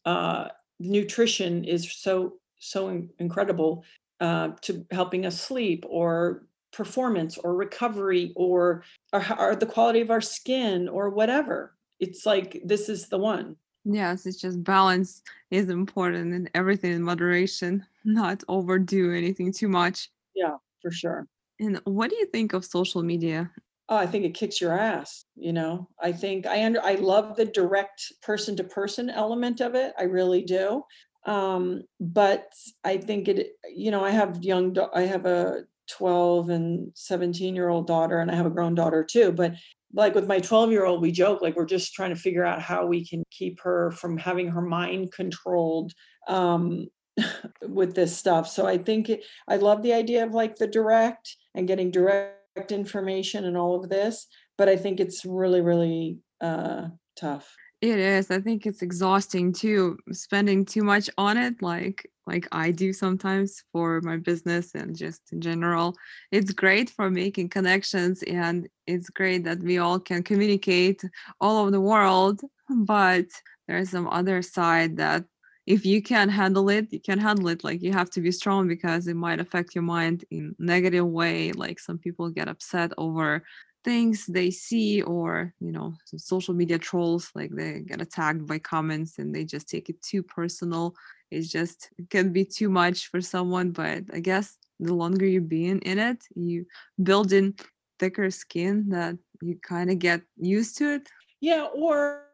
uh, 0.05 0.49
nutrition 0.81 1.65
is 1.65 1.91
so 1.93 2.35
so 2.59 2.89
in- 2.89 3.11
incredible 3.19 3.85
uh, 4.21 4.49
to 4.63 4.85
helping 4.91 5.27
us 5.27 5.41
sleep 5.41 5.85
or 5.89 6.47
performance 6.73 7.39
or 7.39 7.55
recovery 7.55 8.33
or, 8.37 8.83
or, 9.13 9.25
or 9.39 9.57
the 9.57 9.67
quality 9.67 10.01
of 10.01 10.11
our 10.11 10.21
skin 10.21 10.89
or 10.89 11.11
whatever. 11.11 11.75
It's 12.01 12.27
like 12.27 12.61
this 12.65 12.89
is 12.89 13.09
the 13.09 13.19
one 13.19 13.57
Yes, 13.85 14.27
it's 14.27 14.41
just 14.41 14.65
balance 14.65 15.23
is 15.51 15.69
important 15.69 16.33
and 16.33 16.51
everything 16.55 16.93
in 16.93 17.03
moderation, 17.03 17.85
not 18.05 18.43
overdo 18.49 19.13
anything 19.13 19.53
too 19.53 19.69
much. 19.69 20.11
Yeah, 20.35 20.57
for 20.81 20.91
sure. 20.91 21.27
And 21.61 21.81
what 21.85 22.11
do 22.11 22.17
you 22.17 22.27
think 22.27 22.53
of 22.53 22.65
social 22.65 23.03
media? 23.03 23.51
Oh, 23.89 23.97
I 23.97 24.07
think 24.07 24.25
it 24.25 24.35
kicks 24.35 24.61
your 24.61 24.73
ass, 24.73 25.27
you 25.37 25.53
know. 25.53 25.89
I 26.03 26.13
think 26.13 26.47
I 26.47 26.65
under 26.65 26.83
I 26.83 26.95
love 26.95 27.37
the 27.37 27.45
direct 27.45 28.13
person 28.23 28.57
to 28.57 28.65
person 28.65 29.11
element 29.11 29.61
of 29.61 29.75
it. 29.75 29.93
I 29.99 30.05
really 30.05 30.43
do. 30.43 30.83
Um, 31.27 31.83
but 32.01 32.53
I 32.83 32.97
think 32.97 33.29
it 33.29 33.53
you 33.69 33.91
know, 33.91 34.03
I 34.03 34.11
have 34.11 34.43
young 34.43 34.77
I 34.95 35.03
have 35.03 35.27
a 35.27 35.65
12 35.91 36.49
and 36.49 36.93
17 36.95 37.55
year 37.55 37.69
old 37.69 37.87
daughter 37.87 38.19
and 38.19 38.31
I 38.31 38.35
have 38.35 38.47
a 38.47 38.51
grown 38.51 38.75
daughter 38.75 39.05
too, 39.05 39.33
but 39.33 39.53
like 39.95 40.15
with 40.15 40.27
my 40.27 40.39
12 40.39 40.71
year 40.71 40.85
old 40.85 41.01
we 41.01 41.13
joke 41.13 41.41
like 41.41 41.57
we're 41.57 41.65
just 41.65 41.95
trying 41.95 42.11
to 42.11 42.21
figure 42.21 42.45
out 42.45 42.61
how 42.61 42.85
we 42.87 43.07
can 43.07 43.23
keep 43.31 43.61
her 43.61 43.91
from 43.93 44.17
having 44.17 44.49
her 44.49 44.63
mind 44.63 45.13
controlled 45.13 45.93
um, 46.29 46.87
with 47.63 47.95
this 47.95 48.17
stuff. 48.17 48.49
So 48.49 48.67
i 48.67 48.77
think 48.77 49.09
it, 49.09 49.25
i 49.49 49.57
love 49.57 49.83
the 49.83 49.93
idea 49.93 50.25
of 50.25 50.33
like 50.33 50.57
the 50.57 50.67
direct 50.67 51.37
and 51.55 51.69
getting 51.69 51.91
direct 51.91 52.71
information 52.71 53.45
and 53.45 53.57
all 53.57 53.83
of 53.83 53.89
this 53.89 54.27
but 54.59 54.69
i 54.69 54.77
think 54.77 55.01
it's 55.01 55.25
really 55.25 55.61
really 55.61 56.19
uh, 56.41 56.89
tough 57.17 57.55
it 57.91 57.99
is. 57.99 58.31
I 58.31 58.41
think 58.41 58.67
it's 58.67 58.83
exhausting 58.83 59.53
too, 59.53 59.99
spending 60.13 60.65
too 60.65 60.83
much 60.83 61.11
on 61.19 61.37
it, 61.37 61.63
like 61.63 62.09
like 62.27 62.49
I 62.53 62.71
do 62.71 62.93
sometimes 62.93 63.63
for 63.73 64.01
my 64.01 64.17
business 64.17 64.75
and 64.75 64.97
just 64.97 65.21
in 65.33 65.41
general. 65.41 65.95
It's 66.31 66.53
great 66.53 66.89
for 66.89 67.11
making 67.11 67.51
connections 67.51 68.23
and 68.23 68.67
it's 68.87 69.11
great 69.11 69.45
that 69.45 69.59
we 69.59 69.79
all 69.79 70.01
can 70.01 70.23
communicate 70.23 71.05
all 71.41 71.59
over 71.61 71.71
the 71.71 71.81
world, 71.81 72.41
but 72.71 73.27
there's 73.69 73.91
some 73.91 74.09
other 74.09 74.41
side 74.43 74.97
that 74.97 75.25
if 75.67 75.87
you 75.87 76.03
can't 76.03 76.31
handle 76.31 76.69
it, 76.69 76.93
you 76.93 77.01
can 77.01 77.19
handle 77.19 77.49
it. 77.49 77.65
Like 77.65 77.83
you 77.83 77.93
have 77.93 78.11
to 78.11 78.21
be 78.21 78.31
strong 78.31 78.69
because 78.69 79.07
it 79.07 79.17
might 79.17 79.41
affect 79.41 79.75
your 79.75 79.85
mind 79.85 80.25
in 80.31 80.55
negative 80.59 81.07
way. 81.07 81.53
Like 81.53 81.79
some 81.79 81.99
people 81.99 82.29
get 82.31 82.49
upset 82.49 82.93
over 82.99 83.43
things 83.85 84.27
they 84.27 84.51
see 84.51 85.03
or 85.03 85.53
you 85.61 85.71
know 85.71 85.95
social 86.17 86.55
media 86.55 86.79
trolls 86.79 87.31
like 87.35 87.51
they 87.51 87.81
get 87.81 88.01
attacked 88.01 88.47
by 88.47 88.59
comments 88.59 89.19
and 89.19 89.35
they 89.35 89.45
just 89.45 89.69
take 89.69 89.89
it 89.89 90.01
too 90.03 90.23
personal. 90.23 90.95
It's 91.31 91.49
just 91.49 91.91
it 91.99 92.09
can 92.11 92.33
be 92.33 92.45
too 92.45 92.69
much 92.69 93.09
for 93.11 93.21
someone 93.21 93.71
but 93.71 94.05
i 94.13 94.21
guess 94.21 94.57
the 94.79 94.95
longer 94.95 95.27
you're 95.27 95.41
being 95.41 95.81
in 95.81 95.99
it 95.99 96.23
you 96.35 96.67
build 97.03 97.33
in 97.33 97.55
thicker 97.99 98.31
skin 98.31 98.89
that 98.91 99.17
you 99.43 99.59
kind 99.61 99.91
of 99.91 99.99
get 99.99 100.23
used 100.37 100.79
to 100.79 100.95
it. 100.95 101.09
Yeah 101.41 101.67
or 101.75 102.25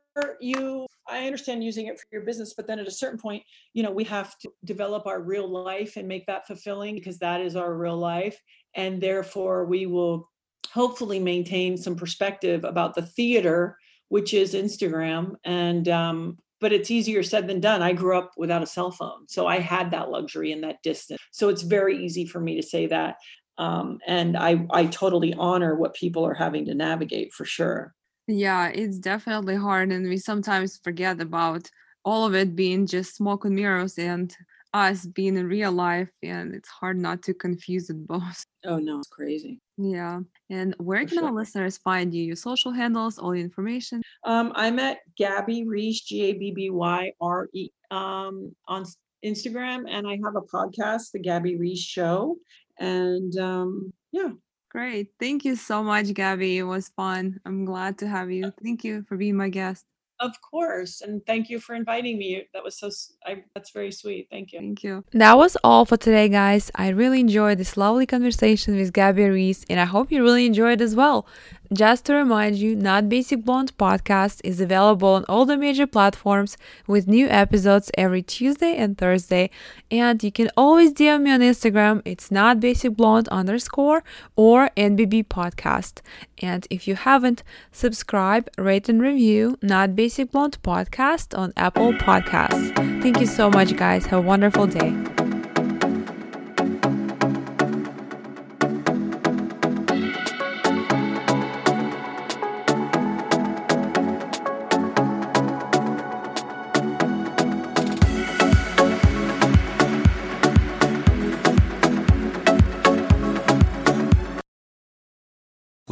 you 0.40 0.86
i 1.08 1.24
understand 1.24 1.62
using 1.64 1.86
it 1.86 1.98
for 1.98 2.06
your 2.12 2.22
business 2.22 2.52
but 2.54 2.66
then 2.66 2.78
at 2.78 2.86
a 2.86 2.90
certain 2.90 3.18
point 3.18 3.42
you 3.74 3.82
know 3.82 3.90
we 3.90 4.04
have 4.04 4.38
to 4.38 4.50
develop 4.64 5.06
our 5.06 5.22
real 5.22 5.48
life 5.48 5.96
and 5.96 6.08
make 6.08 6.26
that 6.26 6.46
fulfilling 6.46 6.94
because 6.94 7.18
that 7.18 7.40
is 7.40 7.56
our 7.56 7.74
real 7.74 7.96
life 7.96 8.38
and 8.74 9.00
therefore 9.00 9.64
we 9.64 9.86
will 9.86 10.29
hopefully 10.72 11.18
maintain 11.18 11.76
some 11.76 11.96
perspective 11.96 12.64
about 12.64 12.94
the 12.94 13.02
theater, 13.02 13.76
which 14.08 14.34
is 14.34 14.54
Instagram. 14.54 15.34
And 15.44 15.88
um, 15.88 16.38
but 16.60 16.72
it's 16.72 16.90
easier 16.90 17.22
said 17.22 17.48
than 17.48 17.60
done. 17.60 17.82
I 17.82 17.92
grew 17.92 18.18
up 18.18 18.32
without 18.36 18.62
a 18.62 18.66
cell 18.66 18.90
phone, 18.90 19.26
so 19.28 19.46
I 19.46 19.58
had 19.58 19.90
that 19.90 20.10
luxury 20.10 20.52
and 20.52 20.62
that 20.64 20.82
distance. 20.82 21.20
So 21.32 21.48
it's 21.48 21.62
very 21.62 22.04
easy 22.04 22.26
for 22.26 22.40
me 22.40 22.56
to 22.56 22.62
say 22.62 22.86
that. 22.88 23.16
Um, 23.58 23.98
and 24.06 24.36
I 24.36 24.66
I 24.70 24.86
totally 24.86 25.34
honor 25.34 25.74
what 25.74 25.94
people 25.94 26.24
are 26.26 26.34
having 26.34 26.66
to 26.66 26.74
navigate 26.74 27.32
for 27.32 27.44
sure. 27.44 27.94
Yeah, 28.26 28.68
it's 28.68 28.98
definitely 28.98 29.56
hard, 29.56 29.90
and 29.90 30.08
we 30.08 30.18
sometimes 30.18 30.80
forget 30.84 31.20
about 31.20 31.70
all 32.04 32.26
of 32.26 32.34
it 32.34 32.56
being 32.56 32.86
just 32.86 33.16
smoke 33.16 33.44
and 33.44 33.54
mirrors 33.54 33.98
and 33.98 34.34
us 34.72 35.06
being 35.06 35.36
in 35.36 35.46
real 35.48 35.72
life 35.72 36.10
and 36.22 36.54
it's 36.54 36.68
hard 36.68 36.96
not 36.96 37.22
to 37.22 37.34
confuse 37.34 37.90
it 37.90 38.06
both. 38.06 38.44
Oh 38.66 38.76
no 38.76 38.98
it's 38.98 39.08
crazy. 39.08 39.58
Yeah 39.78 40.20
and 40.50 40.74
where 40.78 41.00
For 41.02 41.08
can 41.08 41.18
sure. 41.18 41.28
our 41.28 41.32
listeners 41.32 41.78
find 41.78 42.12
you? 42.12 42.22
Your 42.22 42.36
social 42.36 42.72
handles 42.72 43.18
all 43.18 43.30
the 43.32 43.40
information? 43.40 44.02
Um 44.24 44.52
i'm 44.54 44.78
at 44.78 44.98
gabby 45.16 45.64
reece 45.66 46.02
g-a-b-b-y-r-e 46.02 47.68
um 47.90 48.54
on 48.68 48.84
instagram 49.24 49.84
and 49.88 50.06
i 50.06 50.18
have 50.24 50.36
a 50.36 50.42
podcast 50.42 51.12
the 51.12 51.18
gabby 51.18 51.56
reece 51.56 51.80
show 51.80 52.36
and 52.78 53.36
um 53.38 53.92
yeah. 54.12 54.30
Great 54.70 55.08
thank 55.18 55.44
you 55.44 55.56
so 55.56 55.82
much 55.82 56.12
gabby 56.14 56.58
it 56.58 56.62
was 56.62 56.90
fun 56.96 57.40
i'm 57.44 57.64
glad 57.64 57.98
to 57.98 58.06
have 58.06 58.30
you 58.30 58.52
thank 58.62 58.84
you 58.84 59.02
for 59.08 59.16
being 59.16 59.36
my 59.36 59.48
guest 59.48 59.84
of 60.20 60.40
course. 60.42 61.00
And 61.00 61.24
thank 61.26 61.48
you 61.50 61.58
for 61.58 61.74
inviting 61.74 62.18
me. 62.18 62.46
That 62.52 62.62
was 62.62 62.78
so, 62.78 62.90
I, 63.26 63.42
that's 63.54 63.70
very 63.70 63.90
sweet. 63.90 64.28
Thank 64.30 64.52
you. 64.52 64.60
Thank 64.60 64.84
you. 64.84 65.04
That 65.12 65.36
was 65.36 65.56
all 65.64 65.84
for 65.84 65.96
today, 65.96 66.28
guys. 66.28 66.70
I 66.74 66.88
really 66.88 67.20
enjoyed 67.20 67.58
this 67.58 67.76
lovely 67.76 68.06
conversation 68.06 68.76
with 68.76 68.92
Gabby 68.92 69.24
Reece, 69.24 69.64
and 69.68 69.80
I 69.80 69.86
hope 69.86 70.12
you 70.12 70.22
really 70.22 70.46
enjoyed 70.46 70.80
as 70.80 70.94
well. 70.94 71.26
Just 71.72 72.04
to 72.06 72.14
remind 72.14 72.56
you, 72.56 72.74
Not 72.74 73.08
Basic 73.08 73.44
Blonde 73.44 73.76
podcast 73.78 74.40
is 74.42 74.60
available 74.60 75.10
on 75.10 75.24
all 75.28 75.44
the 75.44 75.56
major 75.56 75.86
platforms 75.86 76.56
with 76.86 77.06
new 77.06 77.28
episodes 77.28 77.90
every 77.96 78.22
Tuesday 78.22 78.76
and 78.76 78.98
Thursday. 78.98 79.50
And 79.90 80.22
you 80.22 80.32
can 80.32 80.50
always 80.56 80.92
DM 80.92 81.22
me 81.22 81.30
on 81.30 81.40
Instagram. 81.40 82.02
It's 82.04 82.30
Not 82.30 82.60
Basic 82.60 82.96
Blonde 82.96 83.28
underscore 83.28 84.02
or 84.34 84.70
NBB 84.76 85.28
podcast. 85.28 86.00
And 86.42 86.66
if 86.70 86.88
you 86.88 86.96
haven't, 86.96 87.42
subscribe, 87.70 88.48
rate, 88.58 88.88
and 88.88 89.00
review 89.00 89.58
Not 89.62 89.94
Basic 89.94 90.32
Blonde 90.32 90.58
podcast 90.62 91.38
on 91.38 91.52
Apple 91.56 91.92
Podcasts. 91.92 92.74
Thank 93.02 93.20
you 93.20 93.26
so 93.26 93.48
much, 93.48 93.76
guys. 93.76 94.06
Have 94.06 94.20
a 94.20 94.22
wonderful 94.22 94.66
day. 94.66 95.19